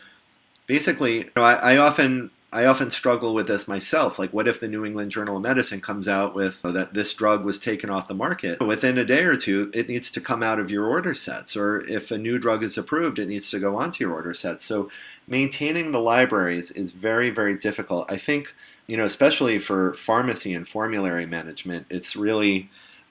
basically, 0.66 1.18
you 1.18 1.31
know, 1.37 1.42
I, 1.42 1.55
I 1.55 1.77
often 1.77 2.31
I 2.55 2.66
often 2.66 2.90
struggle 2.90 3.33
with 3.33 3.48
this 3.48 3.66
myself. 3.66 4.18
Like, 4.18 4.33
what 4.33 4.46
if 4.46 4.61
the 4.61 4.68
New 4.68 4.85
England 4.85 5.11
Journal 5.11 5.38
of 5.38 5.42
Medicine 5.42 5.81
comes 5.81 6.07
out 6.07 6.35
with 6.35 6.61
oh, 6.64 6.72
that 6.72 6.92
this 6.92 7.14
drug 7.14 7.46
was 7.46 7.59
taken 7.59 7.88
off 7.88 8.09
the 8.09 8.14
market? 8.14 8.61
Within 8.61 8.98
a 8.98 9.07
day 9.07 9.25
or 9.25 9.37
two, 9.37 9.70
it 9.72 9.88
needs 9.88 10.11
to 10.11 10.20
come 10.20 10.42
out 10.42 10.59
of 10.59 10.70
your 10.70 10.87
order 10.87 11.14
sets. 11.14 11.57
Or 11.57 11.81
if 11.88 12.11
a 12.11 12.18
new 12.18 12.38
drug 12.38 12.62
is 12.62 12.77
approved, 12.77 13.18
it 13.18 13.29
needs 13.29 13.51
to 13.51 13.59
go 13.59 13.77
onto 13.77 14.05
your 14.05 14.12
order 14.12 14.35
sets. 14.35 14.64
So, 14.64 14.90
maintaining 15.27 15.92
the 15.92 16.01
libraries 16.01 16.70
is 16.70 16.90
very, 16.90 17.31
very 17.31 17.57
difficult. 17.57 18.12
I 18.12 18.18
think, 18.18 18.55
you 18.87 18.98
know, 18.98 19.05
especially 19.05 19.59
for 19.59 19.94
pharmacy 19.94 20.53
and 20.53 20.68
formulary 20.68 21.25
management, 21.25 21.87
it's 21.88 22.16
really, 22.16 22.68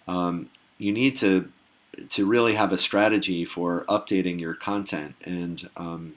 um, 0.07 0.51
you 0.77 0.91
need 0.91 1.15
to 1.17 1.51
to 2.09 2.25
really 2.25 2.53
have 2.53 2.71
a 2.71 2.77
strategy 2.77 3.43
for 3.43 3.85
updating 3.89 4.39
your 4.39 4.53
content 4.53 5.13
and 5.25 5.69
um, 5.75 6.13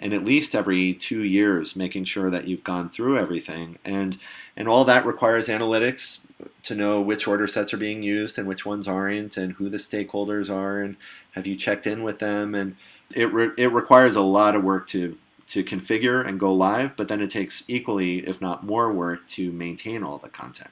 and 0.00 0.12
at 0.12 0.24
least 0.24 0.54
every 0.54 0.94
two 0.94 1.22
years 1.22 1.74
making 1.74 2.04
sure 2.04 2.30
that 2.30 2.46
you've 2.46 2.64
gone 2.64 2.88
through 2.88 3.18
everything. 3.18 3.78
And 3.84 4.18
and 4.56 4.68
all 4.68 4.84
that 4.84 5.06
requires 5.06 5.48
analytics 5.48 6.20
to 6.64 6.74
know 6.74 7.00
which 7.00 7.26
order 7.26 7.46
sets 7.46 7.72
are 7.72 7.78
being 7.78 8.02
used 8.02 8.38
and 8.38 8.46
which 8.46 8.66
ones 8.66 8.86
aren't 8.88 9.36
and 9.36 9.54
who 9.54 9.68
the 9.68 9.78
stakeholders 9.78 10.50
are 10.50 10.80
and 10.80 10.96
have 11.32 11.46
you 11.46 11.56
checked 11.56 11.86
in 11.86 12.02
with 12.02 12.18
them? 12.18 12.54
And 12.54 12.76
it, 13.14 13.32
re- 13.32 13.50
it 13.56 13.72
requires 13.72 14.16
a 14.16 14.20
lot 14.20 14.54
of 14.54 14.64
work 14.64 14.86
to 14.88 15.16
to 15.48 15.64
configure 15.64 16.26
and 16.26 16.38
go 16.38 16.52
live 16.52 16.94
but 16.94 17.08
then 17.08 17.22
it 17.22 17.30
takes 17.30 17.64
equally 17.68 18.18
if 18.18 18.40
not 18.40 18.64
more 18.64 18.92
work 18.92 19.26
to 19.26 19.50
maintain 19.50 20.02
all 20.02 20.18
the 20.18 20.28
content 20.28 20.70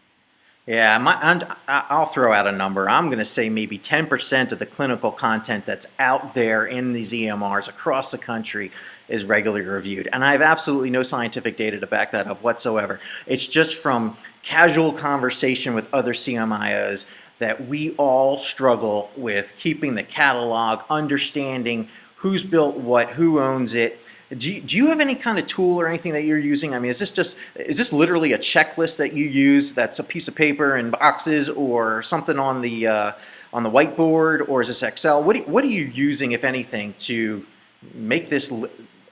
yeah, 0.66 0.98
my, 0.98 1.46
I'll 1.68 2.06
throw 2.06 2.32
out 2.32 2.48
a 2.48 2.52
number. 2.52 2.90
I'm 2.90 3.06
going 3.06 3.20
to 3.20 3.24
say 3.24 3.48
maybe 3.48 3.78
10% 3.78 4.50
of 4.50 4.58
the 4.58 4.66
clinical 4.66 5.12
content 5.12 5.64
that's 5.64 5.86
out 6.00 6.34
there 6.34 6.66
in 6.66 6.92
these 6.92 7.12
EMRs 7.12 7.68
across 7.68 8.10
the 8.10 8.18
country 8.18 8.72
is 9.08 9.24
regularly 9.24 9.64
reviewed. 9.64 10.08
And 10.12 10.24
I 10.24 10.32
have 10.32 10.42
absolutely 10.42 10.90
no 10.90 11.04
scientific 11.04 11.56
data 11.56 11.78
to 11.78 11.86
back 11.86 12.10
that 12.10 12.26
up 12.26 12.42
whatsoever. 12.42 12.98
It's 13.26 13.46
just 13.46 13.76
from 13.76 14.16
casual 14.42 14.92
conversation 14.92 15.72
with 15.72 15.92
other 15.94 16.12
CMIOs 16.12 17.04
that 17.38 17.68
we 17.68 17.94
all 17.96 18.36
struggle 18.36 19.12
with 19.16 19.54
keeping 19.56 19.94
the 19.94 20.02
catalog, 20.02 20.82
understanding 20.90 21.88
who's 22.16 22.42
built 22.42 22.76
what, 22.76 23.10
who 23.10 23.38
owns 23.38 23.74
it, 23.74 24.00
do 24.36 24.52
you, 24.52 24.60
do 24.60 24.76
you 24.76 24.86
have 24.88 25.00
any 25.00 25.14
kind 25.14 25.38
of 25.38 25.46
tool 25.46 25.80
or 25.80 25.86
anything 25.86 26.12
that 26.12 26.22
you're 26.22 26.38
using? 26.38 26.74
I 26.74 26.80
mean, 26.80 26.90
is 26.90 26.98
this 26.98 27.12
just 27.12 27.36
is 27.54 27.76
this 27.76 27.92
literally 27.92 28.32
a 28.32 28.38
checklist 28.38 28.96
that 28.96 29.12
you 29.12 29.24
use 29.24 29.72
that's 29.72 30.00
a 30.00 30.04
piece 30.04 30.26
of 30.26 30.34
paper 30.34 30.76
and 30.76 30.90
boxes 30.90 31.48
or 31.48 32.02
something 32.02 32.38
on 32.38 32.60
the 32.60 32.88
uh, 32.88 33.12
on 33.52 33.62
the 33.62 33.70
whiteboard 33.70 34.48
or 34.48 34.62
is 34.62 34.68
this 34.68 34.82
Excel? 34.82 35.22
What, 35.22 35.48
what 35.48 35.64
are 35.64 35.68
you 35.68 35.84
using, 35.84 36.32
if 36.32 36.42
anything, 36.42 36.94
to 37.00 37.46
make 37.94 38.28
this 38.28 38.52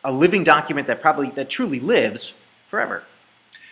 a 0.05 0.13
living 0.13 0.43
document 0.43 0.89
that 0.89 1.01
probably 1.01 1.31
that 1.31 1.49
truly 1.49 1.79
lives 1.79 2.35
forever? 2.69 3.05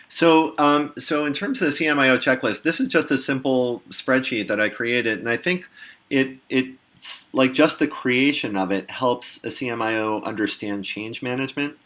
So, 0.07 0.53
um, 0.59 0.93
so 0.97 1.25
in 1.25 1.33
terms 1.33 1.61
of 1.61 1.71
the 1.71 1.85
CMIO 1.85 2.17
checklist, 2.17 2.61
this 2.61 2.79
is 2.79 2.87
just 2.87 3.11
a 3.11 3.17
simple 3.17 3.81
spreadsheet 3.89 4.47
that 4.47 4.61
I 4.61 4.69
created, 4.69 5.19
and 5.19 5.27
I 5.27 5.37
think 5.37 5.67
it 6.09 6.37
it 6.49 6.67
like 7.33 7.53
just 7.53 7.79
the 7.79 7.87
creation 7.87 8.55
of 8.55 8.71
it 8.71 8.89
helps 8.89 9.37
a 9.37 9.47
CMIO 9.47 10.23
understand 10.23 10.85
change 10.85 11.21
management. 11.21 11.77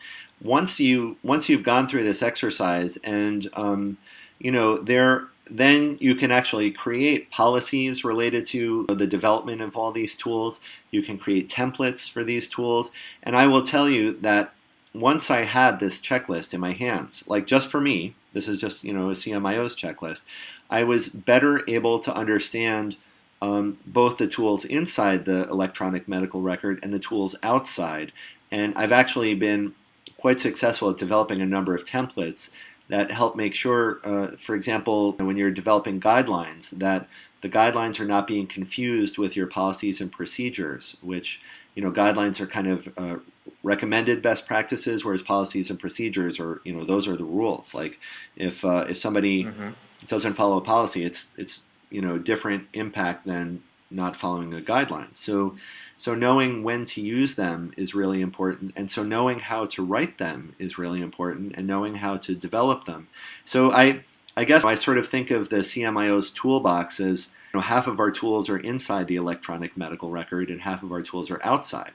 Once 0.42 0.80
you 0.80 1.18
once 1.24 1.50
you've 1.50 1.64
gone 1.64 1.88
through 1.88 2.04
this 2.04 2.22
exercise, 2.22 2.98
and 3.04 3.50
um, 3.54 3.98
you 4.40 4.52
know 4.52 4.78
there 4.78 5.28
then 5.50 5.98
you 6.00 6.16
can 6.16 6.32
actually 6.32 6.72
create 6.72 7.30
policies 7.32 8.04
related 8.04 8.46
to 8.46 8.86
the 8.90 9.08
development 9.08 9.62
of 9.62 9.76
all 9.76 9.92
these 9.92 10.16
tools. 10.16 10.60
You 10.92 11.02
can 11.02 11.18
create 11.18 11.50
templates 11.50 12.10
for 12.10 12.24
these 12.24 12.50
tools. 12.50 12.92
And 13.24 13.36
I 13.36 13.48
will 13.48 13.64
tell 13.64 13.90
you 13.90 14.14
that 14.22 14.54
once 14.94 15.30
I 15.30 15.42
had 15.42 15.80
this 15.80 16.02
checklist 16.02 16.54
in 16.54 16.60
my 16.60 16.74
hands, 16.74 17.24
like 17.28 17.48
just 17.48 17.70
for 17.70 17.80
me, 17.80 18.16
this 18.34 18.48
is 18.48 18.60
just, 18.60 18.84
you 18.84 18.94
know, 18.94 19.10
a 19.10 19.14
CMIO's 19.14 19.76
checklist, 19.76 20.24
I 20.70 20.84
was 20.84 21.10
better 21.10 21.64
able 21.70 22.00
to 22.00 22.14
understand 22.14 22.98
um, 23.42 23.78
both 23.86 24.18
the 24.18 24.28
tools 24.28 24.66
inside 24.66 25.26
the 25.26 25.48
electronic 25.50 26.08
medical 26.08 26.42
record 26.42 26.80
and 26.84 26.94
the 26.94 27.00
tools 27.00 27.36
outside. 27.44 28.12
And 28.52 28.74
I've 28.76 28.92
actually 28.92 29.36
been 29.36 29.76
quite 30.18 30.40
successful 30.40 30.90
at 30.90 30.98
developing 30.98 31.42
a 31.42 31.46
number 31.46 31.76
of 31.76 31.84
templates 31.84 32.50
that 32.90 33.12
help 33.12 33.36
make 33.36 33.54
sure, 33.54 34.00
uh, 34.04 34.36
for 34.38 34.56
example, 34.56 35.14
when 35.14 35.38
you're 35.38 35.52
developing 35.52 36.00
guidelines, 36.00 36.70
that 36.72 37.08
the 37.42 37.50
guidelines 37.50 38.00
are 38.00 38.06
not 38.06 38.28
being 38.28 38.48
confused 38.48 39.18
with 39.18 39.36
your 39.36 39.48
policies 39.48 40.02
and 40.02 40.12
procedures, 40.12 40.98
which 41.02 41.42
you 41.76 41.84
know 41.84 41.92
guidelines 41.92 42.40
are 42.40 42.48
kind 42.48 42.68
of 42.68 42.90
uh, 42.98 43.18
recommended 43.62 44.22
best 44.22 44.48
practices, 44.48 45.06
whereas 45.06 45.22
policies 45.22 45.70
and 45.70 45.80
procedures 45.80 46.40
are 46.40 46.62
you 46.64 46.74
know 46.74 46.84
those 46.84 47.08
are 47.08 47.16
the 47.16 47.24
rules. 47.24 47.74
Like 47.74 48.00
if 48.36 48.66
uh, 48.66 48.86
if 48.90 48.98
somebody 48.98 49.44
mm-hmm. 49.44 49.70
doesn't 50.08 50.34
follow 50.34 50.58
a 50.58 50.62
policy, 50.62 51.04
it's 51.04 51.30
it's 51.38 51.62
you 51.90 52.02
know 52.02 52.18
different 52.18 52.68
impact 52.74 53.26
than 53.26 53.64
not 53.90 54.16
following 54.16 54.54
a 54.54 54.62
guideline. 54.62 55.16
So 55.16 55.56
so 55.98 56.14
knowing 56.14 56.64
when 56.64 56.86
to 56.86 57.02
use 57.02 57.36
them 57.36 57.74
is 57.76 57.96
really 57.96 58.22
important, 58.22 58.74
and 58.76 58.90
so 58.90 59.04
knowing 59.04 59.40
how 59.40 59.66
to 59.66 59.84
write 59.84 60.20
them 60.20 60.56
is 60.60 60.78
really 60.78 61.02
important, 61.02 61.54
and 61.56 61.66
knowing 61.66 61.96
how 61.96 62.18
to 62.18 62.36
develop 62.36 62.86
them. 62.86 63.08
So 63.46 63.72
I, 63.72 64.04
I 64.36 64.44
guess 64.44 64.64
I 64.64 64.76
sort 64.76 65.00
of 65.00 65.08
think 65.08 65.32
of 65.32 65.50
the 65.50 65.58
CMIO's 65.58 66.32
toolbox 66.32 67.00
as 67.00 67.30
you 67.54 67.58
know, 67.58 67.62
half 67.62 67.88
of 67.88 68.00
our 68.00 68.12
tools 68.12 68.48
are 68.48 68.60
inside 68.60 69.08
the 69.08 69.16
electronic 69.16 69.76
medical 69.76 70.12
record, 70.12 70.50
and 70.50 70.62
half 70.62 70.84
of 70.84 70.92
our 70.92 71.02
tools 71.02 71.32
are 71.32 71.42
outside. 71.44 71.94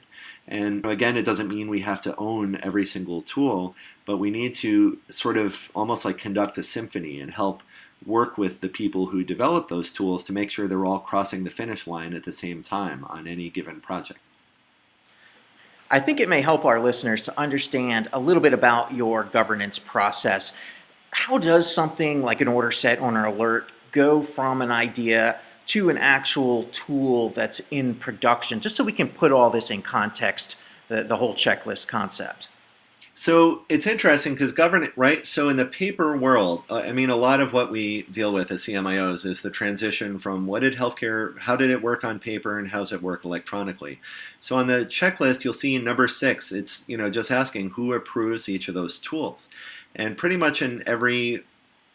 And 0.49 0.85
again, 0.85 1.15
it 1.15 1.23
doesn't 1.23 1.47
mean 1.47 1.69
we 1.69 1.79
have 1.81 2.01
to 2.01 2.15
own 2.17 2.59
every 2.61 2.85
single 2.85 3.21
tool, 3.21 3.75
but 4.05 4.17
we 4.17 4.29
need 4.29 4.53
to 4.55 4.97
sort 5.09 5.37
of 5.37 5.71
almost 5.73 6.03
like 6.03 6.17
conduct 6.17 6.57
a 6.57 6.63
symphony 6.63 7.21
and 7.21 7.31
help 7.31 7.63
work 8.05 8.37
with 8.37 8.61
the 8.61 8.69
people 8.69 9.07
who 9.07 9.23
develop 9.23 9.67
those 9.67 9.91
tools 9.91 10.23
to 10.25 10.33
make 10.33 10.49
sure 10.49 10.67
they're 10.67 10.85
all 10.85 10.99
crossing 10.99 11.43
the 11.43 11.49
finish 11.49 11.87
line 11.87 12.13
at 12.13 12.23
the 12.23 12.31
same 12.31 12.63
time 12.63 13.05
on 13.05 13.27
any 13.27 13.49
given 13.49 13.79
project. 13.81 14.19
I 15.91 15.99
think 15.99 16.19
it 16.19 16.27
may 16.27 16.41
help 16.41 16.65
our 16.65 16.79
listeners 16.79 17.21
to 17.23 17.39
understand 17.39 18.09
a 18.13 18.19
little 18.19 18.41
bit 18.41 18.53
about 18.53 18.93
your 18.93 19.23
governance 19.25 19.77
process. 19.77 20.53
How 21.11 21.37
does 21.37 21.71
something 21.71 22.23
like 22.23 22.41
an 22.41 22.47
order 22.47 22.71
set 22.71 22.99
or 22.99 23.09
an 23.09 23.15
alert 23.17 23.69
go 23.91 24.23
from 24.23 24.61
an 24.61 24.71
idea 24.71 25.39
to 25.67 25.89
an 25.89 25.97
actual 25.97 26.63
tool 26.73 27.29
that's 27.29 27.61
in 27.69 27.93
production, 27.95 28.59
just 28.59 28.75
so 28.75 28.83
we 28.83 28.91
can 28.91 29.07
put 29.07 29.31
all 29.31 29.49
this 29.49 29.69
in 29.69 29.81
context, 29.81 30.55
the, 30.87 31.03
the 31.03 31.17
whole 31.17 31.35
checklist 31.35 31.87
concept? 31.87 32.47
So 33.15 33.63
it's 33.69 33.85
interesting 33.85 34.33
because 34.33 34.51
government, 34.51 34.91
right? 34.95 35.23
So 35.25 35.47
in 35.49 35.57
the 35.57 35.65
paper 35.65 36.17
world, 36.17 36.63
uh, 36.67 36.77
I 36.77 36.93
mean, 36.93 37.11
a 37.11 37.15
lot 37.15 37.41
of 37.41 37.53
what 37.53 37.69
we 37.69 38.03
deal 38.03 38.33
with 38.33 38.49
as 38.49 38.63
CMIOs 38.63 39.23
is 39.23 39.41
the 39.41 39.51
transition 39.51 40.17
from 40.17 40.47
what 40.47 40.61
did 40.61 40.73
healthcare, 40.73 41.37
how 41.37 41.55
did 41.55 41.69
it 41.69 41.83
work 41.83 42.03
on 42.03 42.17
paper, 42.17 42.57
and 42.57 42.67
how's 42.67 42.91
it 42.91 43.03
work 43.03 43.23
electronically. 43.23 43.99
So 44.41 44.55
on 44.55 44.65
the 44.65 44.85
checklist, 44.85 45.43
you'll 45.43 45.53
see 45.53 45.77
number 45.77 46.07
six. 46.07 46.51
It's 46.51 46.83
you 46.87 46.97
know 46.97 47.11
just 47.11 47.29
asking 47.29 47.71
who 47.71 47.93
approves 47.93 48.49
each 48.49 48.67
of 48.67 48.73
those 48.73 48.99
tools, 48.99 49.47
and 49.95 50.17
pretty 50.17 50.37
much 50.37 50.63
in 50.63 50.83
every 50.87 51.43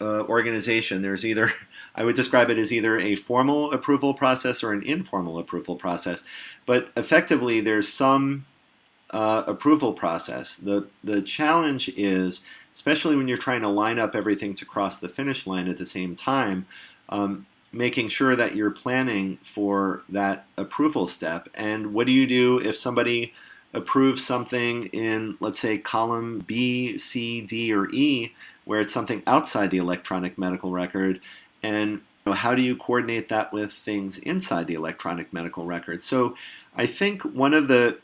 uh, 0.00 0.22
organization, 0.22 1.02
there's 1.02 1.26
either 1.26 1.52
I 1.96 2.04
would 2.04 2.14
describe 2.14 2.48
it 2.48 2.59
as 2.59 2.72
either 2.72 2.96
a 2.96 3.16
formal 3.16 3.72
approval 3.72 4.14
process 4.14 4.62
or 4.62 4.72
an 4.72 4.85
informal 4.85 5.40
approval 5.40 5.74
process, 5.74 6.22
but 6.64 6.92
effectively 6.96 7.61
there's 7.61 7.88
some 7.88 8.46
uh, 9.10 9.44
approval 9.46 9.92
process. 9.92 10.56
The 10.56 10.86
the 11.02 11.22
challenge 11.22 11.88
is, 11.90 12.42
especially 12.74 13.16
when 13.16 13.28
you're 13.28 13.38
trying 13.38 13.62
to 13.62 13.68
line 13.68 13.98
up 13.98 14.14
everything 14.14 14.54
to 14.54 14.64
cross 14.64 14.98
the 14.98 15.08
finish 15.08 15.46
line 15.46 15.68
at 15.68 15.78
the 15.78 15.86
same 15.86 16.14
time, 16.14 16.66
um, 17.08 17.46
making 17.72 18.08
sure 18.08 18.36
that 18.36 18.54
you're 18.54 18.70
planning 18.70 19.38
for 19.42 20.02
that 20.08 20.46
approval 20.56 21.08
step. 21.08 21.48
And 21.54 21.92
what 21.94 22.06
do 22.06 22.12
you 22.12 22.26
do 22.26 22.58
if 22.60 22.76
somebody 22.76 23.32
approves 23.74 24.24
something 24.24 24.86
in, 24.86 25.36
let's 25.40 25.60
say, 25.60 25.78
column 25.78 26.42
B, 26.46 26.98
C, 26.98 27.40
D, 27.42 27.72
or 27.72 27.90
E, 27.90 28.32
where 28.64 28.80
it's 28.80 28.92
something 28.92 29.22
outside 29.26 29.70
the 29.70 29.78
electronic 29.78 30.38
medical 30.38 30.70
record, 30.70 31.20
and 31.62 32.00
how 32.30 32.54
do 32.54 32.62
you 32.62 32.76
coordinate 32.76 33.28
that 33.28 33.52
with 33.52 33.72
things 33.72 34.18
inside 34.18 34.66
the 34.66 34.74
electronic 34.74 35.32
medical 35.32 35.64
record? 35.64 36.02
So 36.02 36.36
I 36.76 36.86
think 36.86 37.22
one 37.22 37.54
of 37.54 37.68
the 37.68 37.98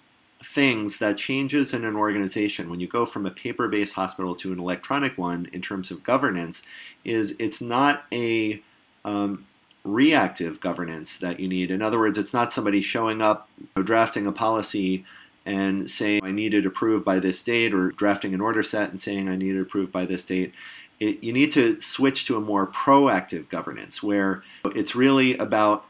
things 0.44 0.98
that 0.98 1.16
changes 1.16 1.72
in 1.72 1.84
an 1.84 1.96
organization 1.96 2.68
when 2.68 2.80
you 2.80 2.86
go 2.86 3.06
from 3.06 3.24
a 3.24 3.30
paper-based 3.30 3.94
hospital 3.94 4.34
to 4.34 4.52
an 4.52 4.60
electronic 4.60 5.16
one 5.16 5.48
in 5.52 5.62
terms 5.62 5.90
of 5.90 6.04
governance 6.04 6.62
is 7.04 7.34
it's 7.38 7.60
not 7.60 8.04
a 8.12 8.60
um, 9.04 9.46
reactive 9.84 10.60
governance 10.60 11.18
that 11.18 11.40
you 11.40 11.48
need. 11.48 11.70
In 11.70 11.82
other 11.82 11.98
words, 11.98 12.18
it's 12.18 12.34
not 12.34 12.52
somebody 12.52 12.82
showing 12.82 13.22
up, 13.22 13.48
you 13.58 13.68
know, 13.76 13.82
drafting 13.82 14.26
a 14.26 14.32
policy 14.32 15.04
and 15.46 15.90
saying 15.90 16.22
I 16.24 16.30
need 16.30 16.54
it 16.54 16.66
approved 16.66 17.04
by 17.04 17.18
this 17.18 17.42
date, 17.42 17.74
or 17.74 17.90
drafting 17.90 18.32
an 18.32 18.40
order 18.40 18.62
set 18.62 18.90
and 18.90 19.00
saying 19.00 19.28
I 19.28 19.36
need 19.36 19.56
it 19.56 19.60
approved 19.60 19.92
by 19.92 20.06
this 20.06 20.24
date. 20.24 20.54
It, 21.00 21.22
you 21.22 21.32
need 21.32 21.52
to 21.52 21.80
switch 21.80 22.24
to 22.26 22.36
a 22.36 22.40
more 22.40 22.66
proactive 22.66 23.48
governance 23.50 24.02
where 24.02 24.42
it's 24.74 24.94
really 24.94 25.36
about 25.36 25.84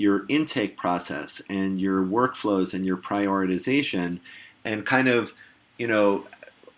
your 0.00 0.24
intake 0.28 0.78
process 0.78 1.42
and 1.50 1.78
your 1.78 2.02
workflows 2.02 2.72
and 2.72 2.86
your 2.86 2.96
prioritization 2.96 4.18
and 4.64 4.86
kind 4.86 5.08
of 5.08 5.34
you 5.78 5.86
know 5.86 6.24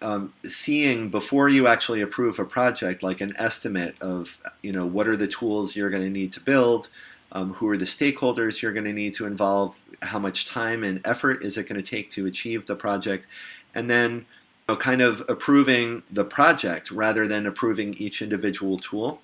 um, 0.03 0.33
seeing 0.49 1.09
before 1.09 1.49
you 1.49 1.69
actually 1.69 2.01
approve 2.01 2.41
a 2.41 2.45
project 2.45 3.05
like 3.05 3.21
an 3.21 3.33
estimate 3.39 3.95
of 4.01 4.37
you 4.65 4.73
know 4.73 4.85
what 4.85 5.07
are 5.07 5.17
the 5.17 5.29
tools 5.29 5.77
you're 5.77 5.89
going 5.89 6.03
to 6.03 6.11
need 6.11 6.33
to 6.33 6.41
build 6.41 6.89
um, 7.31 7.55
who 7.55 7.69
are 7.69 7.77
the 7.77 7.85
stakeholders 7.85 8.61
you're 8.61 8.73
going 8.73 8.85
to 8.85 8.93
need 8.93 9.15
to 9.15 9.27
involve 9.27 9.81
how 10.03 10.19
much 10.19 10.47
time 10.47 10.83
and 10.83 11.01
effort 11.07 11.45
is 11.45 11.57
it 11.57 11.69
going 11.69 11.81
to 11.81 11.89
take 11.89 12.11
to 12.11 12.27
achieve 12.27 12.67
the 12.67 12.75
project 12.75 13.29
and 13.77 13.89
then 13.89 14.15
you 14.69 14.75
know, 14.75 14.77
kind 14.77 15.01
of 15.01 15.23
approving 15.29 16.03
the 16.11 16.25
project 16.25 16.91
rather 16.91 17.29
than 17.29 17.47
approving 17.47 17.95
each 17.95 18.21
individual 18.21 18.79
tool 18.79 19.21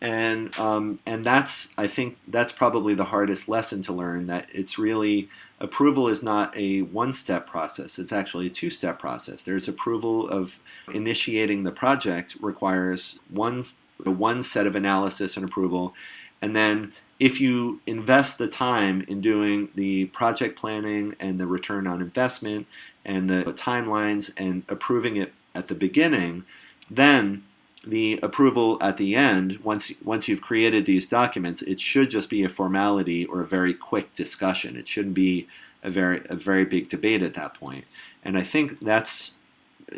and 0.00 0.56
um, 0.58 1.00
and 1.06 1.24
that's 1.24 1.68
I 1.76 1.86
think 1.88 2.18
that's 2.28 2.52
probably 2.52 2.94
the 2.94 3.04
hardest 3.04 3.48
lesson 3.48 3.82
to 3.82 3.92
learn 3.92 4.26
that 4.28 4.48
it's 4.52 4.78
really 4.78 5.28
approval 5.60 6.08
is 6.08 6.22
not 6.22 6.56
a 6.56 6.82
one 6.82 7.12
step 7.12 7.48
process 7.48 7.98
it's 7.98 8.12
actually 8.12 8.46
a 8.46 8.50
two 8.50 8.70
step 8.70 8.98
process. 8.98 9.42
There's 9.42 9.66
approval 9.66 10.28
of 10.28 10.58
initiating 10.92 11.64
the 11.64 11.72
project 11.72 12.36
requires 12.40 13.18
one 13.30 13.64
the 13.98 14.12
one 14.12 14.42
set 14.44 14.66
of 14.66 14.76
analysis 14.76 15.36
and 15.36 15.44
approval. 15.44 15.94
And 16.40 16.54
then 16.54 16.92
if 17.18 17.40
you 17.40 17.80
invest 17.84 18.38
the 18.38 18.46
time 18.46 19.04
in 19.08 19.20
doing 19.20 19.70
the 19.74 20.04
project 20.06 20.56
planning 20.56 21.16
and 21.18 21.40
the 21.40 21.48
return 21.48 21.88
on 21.88 22.00
investment 22.00 22.68
and 23.04 23.28
the 23.28 23.42
timelines 23.56 24.30
and 24.36 24.62
approving 24.68 25.16
it 25.16 25.32
at 25.56 25.66
the 25.66 25.74
beginning 25.74 26.44
then 26.90 27.44
the 27.88 28.20
approval 28.22 28.76
at 28.82 28.98
the 28.98 29.16
end, 29.16 29.58
once 29.64 29.92
once 30.04 30.28
you've 30.28 30.42
created 30.42 30.84
these 30.84 31.08
documents, 31.08 31.62
it 31.62 31.80
should 31.80 32.10
just 32.10 32.28
be 32.28 32.44
a 32.44 32.48
formality 32.48 33.24
or 33.26 33.40
a 33.40 33.46
very 33.46 33.72
quick 33.72 34.12
discussion. 34.12 34.76
It 34.76 34.86
shouldn't 34.86 35.14
be 35.14 35.48
a 35.82 35.90
very 35.90 36.22
a 36.28 36.36
very 36.36 36.64
big 36.64 36.88
debate 36.90 37.22
at 37.22 37.34
that 37.34 37.54
point. 37.54 37.86
And 38.22 38.36
I 38.36 38.42
think 38.42 38.80
that's 38.80 39.34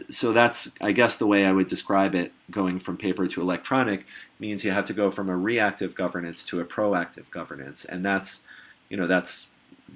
so 0.08 0.32
that's 0.32 0.70
I 0.80 0.92
guess 0.92 1.16
the 1.16 1.26
way 1.26 1.44
I 1.44 1.52
would 1.52 1.66
describe 1.66 2.14
it. 2.14 2.32
Going 2.50 2.78
from 2.78 2.96
paper 2.96 3.26
to 3.26 3.40
electronic 3.40 4.06
means 4.38 4.64
you 4.64 4.70
have 4.70 4.86
to 4.86 4.92
go 4.92 5.10
from 5.10 5.28
a 5.28 5.36
reactive 5.36 5.94
governance 5.94 6.44
to 6.44 6.60
a 6.60 6.64
proactive 6.64 7.28
governance, 7.30 7.84
and 7.84 8.04
that's 8.04 8.42
you 8.88 8.96
know 8.96 9.08
that's 9.08 9.48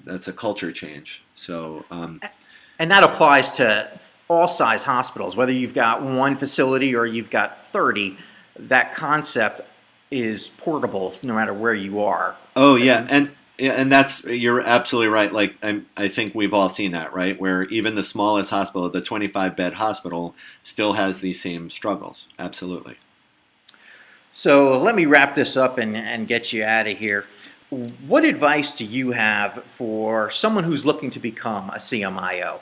that's 0.04 0.26
a 0.26 0.32
culture 0.32 0.72
change. 0.72 1.22
So. 1.34 1.84
Um, 1.90 2.20
and 2.80 2.90
that 2.90 3.04
applies 3.04 3.52
to 3.52 3.88
all 4.28 4.48
size 4.48 4.82
hospitals, 4.82 5.36
whether 5.36 5.52
you've 5.52 5.74
got 5.74 6.02
one 6.02 6.36
facility 6.36 6.94
or 6.94 7.06
you've 7.06 7.30
got 7.30 7.66
30, 7.66 8.16
that 8.58 8.94
concept 8.94 9.60
is 10.10 10.48
portable 10.48 11.14
no 11.22 11.34
matter 11.34 11.52
where 11.52 11.74
you 11.74 12.02
are. 12.02 12.36
Oh 12.56 12.76
yeah, 12.76 13.06
and 13.10 13.30
and 13.58 13.90
that's 13.90 14.24
you're 14.24 14.60
absolutely 14.60 15.08
right. 15.08 15.32
Like 15.32 15.56
i 15.62 15.80
I 15.96 16.08
think 16.08 16.34
we've 16.34 16.54
all 16.54 16.68
seen 16.68 16.92
that, 16.92 17.12
right? 17.12 17.38
Where 17.38 17.64
even 17.64 17.94
the 17.94 18.04
smallest 18.04 18.50
hospital, 18.50 18.88
the 18.90 19.00
25 19.00 19.56
bed 19.56 19.74
hospital, 19.74 20.34
still 20.62 20.94
has 20.94 21.18
these 21.20 21.40
same 21.40 21.70
struggles. 21.70 22.28
Absolutely. 22.38 22.96
So 24.32 24.78
let 24.78 24.96
me 24.96 25.06
wrap 25.06 25.36
this 25.36 25.56
up 25.56 25.78
and, 25.78 25.96
and 25.96 26.26
get 26.26 26.52
you 26.52 26.64
out 26.64 26.88
of 26.88 26.98
here. 26.98 27.24
What 28.06 28.24
advice 28.24 28.72
do 28.72 28.84
you 28.84 29.12
have 29.12 29.62
for 29.64 30.30
someone 30.30 30.64
who's 30.64 30.84
looking 30.84 31.10
to 31.12 31.20
become 31.20 31.70
a 31.70 31.76
CMIO? 31.76 32.60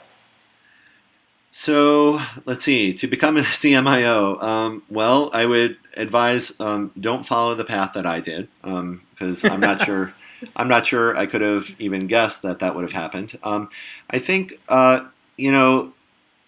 So 1.55 2.19
let's 2.45 2.65
see. 2.65 2.93
To 2.93 3.07
become 3.07 3.37
a 3.37 3.41
CMIO, 3.43 4.41
um, 4.43 4.83
well, 4.89 5.29
I 5.33 5.45
would 5.45 5.77
advise 5.95 6.51
um, 6.59 6.91
don't 6.99 7.25
follow 7.25 7.55
the 7.55 7.63
path 7.63 7.91
that 7.93 8.05
I 8.05 8.19
did 8.19 8.49
because 8.61 9.45
um, 9.45 9.51
I'm 9.51 9.59
not 9.59 9.81
sure. 9.85 10.13
I'm 10.57 10.67
not 10.67 10.85
sure 10.85 11.15
I 11.15 11.25
could 11.25 11.39
have 11.39 11.73
even 11.79 12.07
guessed 12.07 12.41
that 12.41 12.59
that 12.59 12.75
would 12.75 12.83
have 12.83 12.91
happened. 12.91 13.37
Um, 13.43 13.69
I 14.09 14.19
think 14.19 14.59
uh, 14.67 15.05
you 15.37 15.51
know 15.51 15.93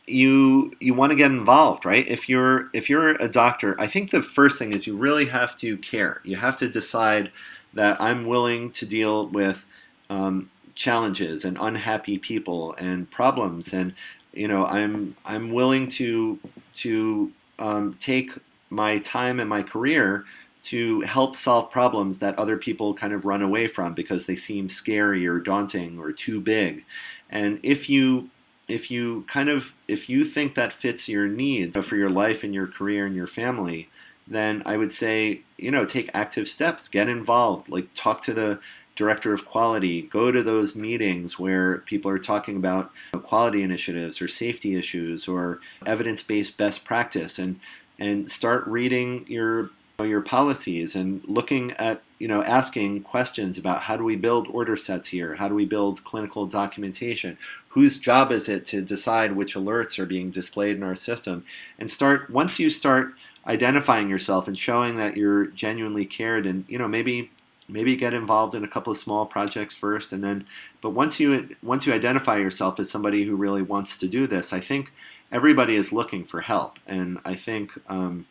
you 0.07 0.73
you 0.81 0.93
want 0.95 1.11
to 1.11 1.15
get 1.15 1.31
involved, 1.31 1.85
right? 1.85 2.05
If 2.07 2.27
you're 2.27 2.69
if 2.73 2.89
you're 2.89 3.11
a 3.11 3.29
doctor, 3.29 3.79
I 3.79 3.87
think 3.87 4.09
the 4.09 4.23
first 4.23 4.57
thing 4.57 4.73
is 4.73 4.87
you 4.87 4.97
really 4.97 5.27
have 5.27 5.55
to 5.57 5.77
care. 5.77 6.19
You 6.25 6.35
have 6.37 6.57
to 6.57 6.67
decide 6.67 7.31
that 7.75 8.01
I'm 8.01 8.25
willing 8.25 8.71
to 8.71 8.85
deal 8.85 9.27
with 9.27 9.65
um, 10.09 10.49
challenges 10.73 11.45
and 11.45 11.57
unhappy 11.61 12.17
people 12.17 12.73
and 12.79 13.09
problems 13.11 13.71
and 13.71 13.93
you 14.35 14.47
know 14.47 14.65
i'm 14.65 15.15
i'm 15.25 15.51
willing 15.51 15.87
to 15.87 16.39
to 16.73 17.31
um, 17.57 17.95
take 17.99 18.31
my 18.69 18.99
time 18.99 19.39
and 19.39 19.49
my 19.49 19.63
career 19.63 20.25
to 20.65 21.01
help 21.01 21.35
solve 21.35 21.69
problems 21.69 22.17
that 22.17 22.37
other 22.39 22.57
people 22.57 22.95
kind 22.95 23.13
of 23.13 23.23
run 23.23 23.43
away 23.43 23.67
from 23.67 23.93
because 23.93 24.25
they 24.25 24.35
seem 24.35 24.67
scary 24.67 25.27
or 25.27 25.39
daunting 25.39 25.99
or 25.99 26.11
too 26.11 26.41
big. 26.41 26.83
And 27.29 27.59
if 27.61 27.87
you 27.87 28.31
if 28.67 28.89
you 28.89 29.23
kind 29.27 29.49
of 29.49 29.73
if 29.87 30.09
you 30.09 30.25
think 30.25 30.55
that 30.55 30.73
fits 30.73 31.07
your 31.07 31.27
needs 31.27 31.77
for 31.77 31.95
your 31.95 32.09
life 32.09 32.43
and 32.43 32.53
your 32.53 32.65
career 32.65 33.05
and 33.05 33.15
your 33.15 33.27
family 33.27 33.87
then 34.27 34.63
i 34.65 34.75
would 34.75 34.91
say 34.91 35.39
you 35.57 35.69
know 35.69 35.85
take 35.85 36.09
active 36.15 36.47
steps 36.47 36.87
get 36.87 37.07
involved 37.07 37.69
like 37.69 37.87
talk 37.93 38.23
to 38.23 38.33
the 38.33 38.59
director 38.95 39.33
of 39.33 39.45
quality, 39.45 40.03
go 40.03 40.31
to 40.31 40.41
those 40.41 40.75
meetings 40.75 41.37
where 41.37 41.79
people 41.79 42.09
are 42.09 42.17
talking 42.17 42.55
about 42.55 42.91
quality 43.23 43.61
initiatives 43.61 44.21
or 44.21 44.27
safety 44.27 44.75
issues 44.75 45.27
or 45.27 45.59
evidence-based 45.85 46.57
best 46.57 46.85
practice 46.85 47.39
and 47.39 47.59
and 47.97 48.29
start 48.29 48.65
reading 48.67 49.25
your 49.27 49.69
your 50.03 50.21
policies 50.21 50.95
and 50.95 51.23
looking 51.25 51.71
at 51.71 52.01
you 52.19 52.27
know 52.27 52.43
asking 52.43 53.01
questions 53.03 53.57
about 53.57 53.81
how 53.81 53.95
do 53.95 54.03
we 54.03 54.15
build 54.15 54.47
order 54.49 54.75
sets 54.75 55.07
here? 55.07 55.35
How 55.35 55.47
do 55.47 55.55
we 55.55 55.65
build 55.65 56.03
clinical 56.03 56.45
documentation? 56.45 57.37
Whose 57.69 57.99
job 57.99 58.31
is 58.31 58.47
it 58.49 58.65
to 58.67 58.81
decide 58.81 59.35
which 59.35 59.55
alerts 59.55 59.99
are 59.99 60.05
being 60.05 60.31
displayed 60.31 60.77
in 60.77 60.83
our 60.83 60.95
system? 60.95 61.45
And 61.79 61.91
start 61.91 62.29
once 62.29 62.59
you 62.59 62.69
start 62.69 63.13
identifying 63.47 64.09
yourself 64.09 64.47
and 64.47 64.57
showing 64.57 64.97
that 64.97 65.15
you're 65.15 65.47
genuinely 65.47 66.05
cared 66.05 66.45
and 66.45 66.65
you 66.67 66.77
know 66.77 66.87
maybe 66.87 67.29
maybe 67.67 67.95
get 67.95 68.13
involved 68.13 68.53
in 68.53 68.63
a 68.63 68.67
couple 68.67 68.91
of 68.91 68.97
small 68.97 69.25
projects 69.25 69.75
first 69.75 70.11
and 70.11 70.23
then 70.23 70.45
but 70.81 70.91
once 70.91 71.19
you 71.19 71.49
once 71.63 71.85
you 71.85 71.93
identify 71.93 72.37
yourself 72.37 72.79
as 72.79 72.89
somebody 72.89 73.23
who 73.23 73.35
really 73.35 73.61
wants 73.61 73.97
to 73.97 74.07
do 74.07 74.27
this 74.27 74.53
i 74.53 74.59
think 74.59 74.91
everybody 75.31 75.75
is 75.75 75.91
looking 75.91 76.23
for 76.23 76.41
help. 76.41 76.79
And 76.87 77.19
i 77.25 77.35
think 77.35 77.71
um, 77.87 78.25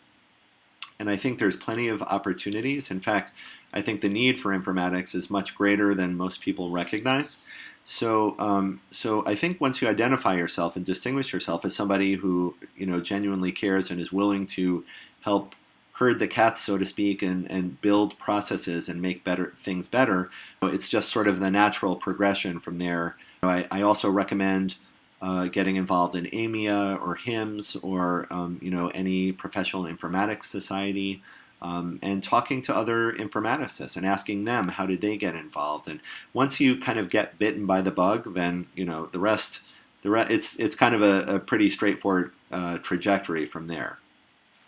and 0.99 1.11
i 1.11 1.17
think 1.17 1.39
there's 1.39 1.57
plenty 1.57 1.89
of 1.89 2.03
opportunities. 2.03 2.91
In 2.91 3.01
fact 3.01 3.33
i 3.73 3.83
think 3.83 4.01
the 4.01 4.09
need 4.09 4.39
for 4.39 4.59
informatics 4.59 5.15
is 5.15 5.31
much 5.31 5.55
greater 5.55 5.95
than 5.95 6.17
most 6.17 6.41
people 6.41 6.71
recognize. 6.71 7.39
So 7.87 8.35
um, 8.39 8.81
so 8.91 9.25
i 9.27 9.35
think 9.35 9.61
once 9.61 9.83
you 9.83 9.89
identify 9.89 10.37
yourself 10.37 10.77
and 10.77 10.85
distinguish 10.85 11.33
yourself 11.33 11.65
as 11.65 11.75
somebody 11.75 12.15
who 12.15 12.55
you 12.77 12.87
know 12.87 13.01
genuinely 13.01 13.53
cares 13.53 13.91
and 13.91 14.01
is 14.01 14.13
willing 14.13 14.47
to 14.59 14.85
help 15.21 15.55
herd 15.95 16.19
the 16.19 16.29
cats, 16.29 16.61
so 16.61 16.77
to 16.77 16.85
speak, 16.85 17.23
and, 17.23 17.51
and 17.51 17.81
build 17.81 18.19
processes 18.19 18.89
and 18.89 19.01
make 19.01 19.25
better 19.25 19.55
things 19.63 19.87
better. 19.87 20.31
It's 20.63 20.89
just 20.89 21.09
sort 21.09 21.29
of 21.29 21.41
the 21.41 21.51
natural 21.51 21.97
progression 21.97 22.59
from 22.59 22.79
there. 22.79 23.17
I, 23.43 23.67
I 23.71 23.83
also 23.83 24.11
recommend 24.11 24.77
uh, 25.23 25.47
getting 25.47 25.77
involved 25.77 26.17
in 26.17 26.27
AMIA 26.27 26.99
or 27.01 27.17
HIMSS 27.17 27.77
or 27.83 28.27
um, 28.31 28.59
you 28.61 28.71
know 28.71 28.89
any 28.89 29.33
professional 29.33 29.85
informatics 29.85 30.45
society. 30.45 31.23
Um, 31.63 31.99
and 32.03 32.23
talking 32.23 32.61
to 32.63 32.77
other 32.77 33.15
informaticists 33.15 33.97
and 33.97 34.05
asking 34.05 34.45
them 34.45 34.69
how 34.69 34.85
did 34.85 35.01
they 35.01 35.17
get 35.17 35.35
involved. 35.35 35.89
And 35.89 36.01
once 36.35 36.61
you 36.61 36.77
kind 36.79 36.99
of 36.99 37.09
get 37.09 37.39
bitten 37.39 37.65
by 37.65 37.81
the 37.81 37.91
bug, 37.91 38.35
then 38.35 38.67
you 38.75 38.85
know 38.85 39.07
the 39.07 39.19
rest. 39.19 39.61
The 40.03 40.11
re- 40.11 40.27
it's 40.29 40.57
it's 40.57 40.77
kind 40.77 40.95
of 40.95 41.01
a, 41.01 41.37
a 41.37 41.39
pretty 41.39 41.71
straightforward 41.71 42.33
uh, 42.53 42.79
trajectory 42.79 43.47
from 43.47 43.69
there. 43.69 43.99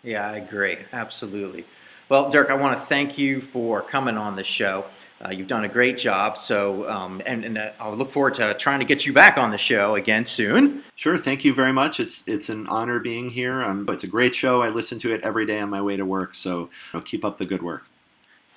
Yeah, 0.07 0.25
I 0.25 0.37
agree. 0.37 0.77
Absolutely. 0.93 1.65
Well, 2.07 2.29
Dirk, 2.29 2.49
I 2.49 2.53
want 2.53 2.79
to 2.79 2.85
thank 2.85 3.17
you 3.17 3.41
for 3.41 3.81
coming 3.81 4.17
on 4.17 4.37
the 4.37 4.43
show. 4.43 4.85
Uh, 5.19 5.31
you've 5.31 5.47
done 5.47 5.65
a 5.65 5.67
great 5.67 5.97
job. 5.97 6.37
So, 6.37 6.89
um, 6.89 7.21
and, 7.25 7.43
and 7.43 7.57
uh, 7.57 7.71
I'll 7.77 7.93
look 7.93 8.09
forward 8.09 8.35
to 8.35 8.53
trying 8.53 8.79
to 8.79 8.85
get 8.85 9.05
you 9.05 9.11
back 9.11 9.37
on 9.37 9.51
the 9.51 9.57
show 9.57 9.95
again 9.95 10.23
soon. 10.23 10.85
Sure. 10.95 11.17
Thank 11.17 11.43
you 11.43 11.53
very 11.53 11.73
much. 11.73 11.99
It's 11.99 12.23
it's 12.25 12.47
an 12.47 12.67
honor 12.67 12.99
being 12.99 13.29
here. 13.29 13.61
Um, 13.61 13.85
it's 13.89 14.05
a 14.05 14.07
great 14.07 14.33
show. 14.33 14.61
I 14.61 14.69
listen 14.69 14.97
to 14.99 15.13
it 15.13 15.25
every 15.25 15.45
day 15.45 15.59
on 15.59 15.69
my 15.69 15.81
way 15.81 15.97
to 15.97 16.05
work. 16.05 16.35
So, 16.35 16.61
you 16.61 16.69
know, 16.93 17.01
keep 17.01 17.25
up 17.25 17.37
the 17.37 17.45
good 17.45 17.61
work. 17.61 17.83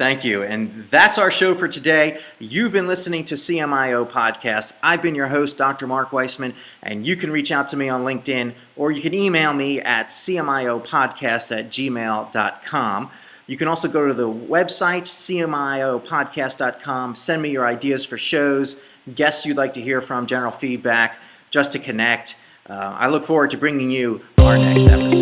Thank 0.00 0.24
you. 0.24 0.42
And 0.42 0.88
that's 0.88 1.18
our 1.18 1.30
show 1.30 1.54
for 1.54 1.68
today. 1.68 2.18
You've 2.38 2.72
been 2.72 2.86
listening 2.86 3.22
to 3.26 3.34
CMIO 3.34 4.10
Podcast. 4.10 4.72
I've 4.82 5.02
been 5.02 5.14
your 5.14 5.26
host, 5.26 5.58
Dr. 5.58 5.86
Mark 5.86 6.10
Weissman, 6.10 6.54
and 6.82 7.06
you 7.06 7.16
can 7.16 7.30
reach 7.30 7.52
out 7.52 7.68
to 7.68 7.76
me 7.76 7.90
on 7.90 8.02
LinkedIn 8.02 8.54
or 8.76 8.92
you 8.92 9.02
can 9.02 9.12
email 9.12 9.52
me 9.52 9.78
at 9.82 10.08
cmiopodcast 10.08 11.54
at 11.54 11.68
gmail.com. 11.68 13.10
You 13.46 13.58
can 13.58 13.68
also 13.68 13.88
go 13.88 14.08
to 14.08 14.14
the 14.14 14.26
website, 14.26 15.02
cmiopodcast.com, 15.02 17.14
send 17.14 17.42
me 17.42 17.50
your 17.50 17.66
ideas 17.66 18.06
for 18.06 18.16
shows, 18.16 18.76
guests 19.14 19.44
you'd 19.44 19.58
like 19.58 19.74
to 19.74 19.82
hear 19.82 20.00
from, 20.00 20.26
general 20.26 20.50
feedback, 20.50 21.18
just 21.50 21.72
to 21.72 21.78
connect. 21.78 22.36
Uh, 22.70 22.96
I 22.98 23.08
look 23.08 23.26
forward 23.26 23.50
to 23.50 23.58
bringing 23.58 23.90
you 23.90 24.22
our 24.38 24.56
next 24.56 24.86
episode. 24.86 25.19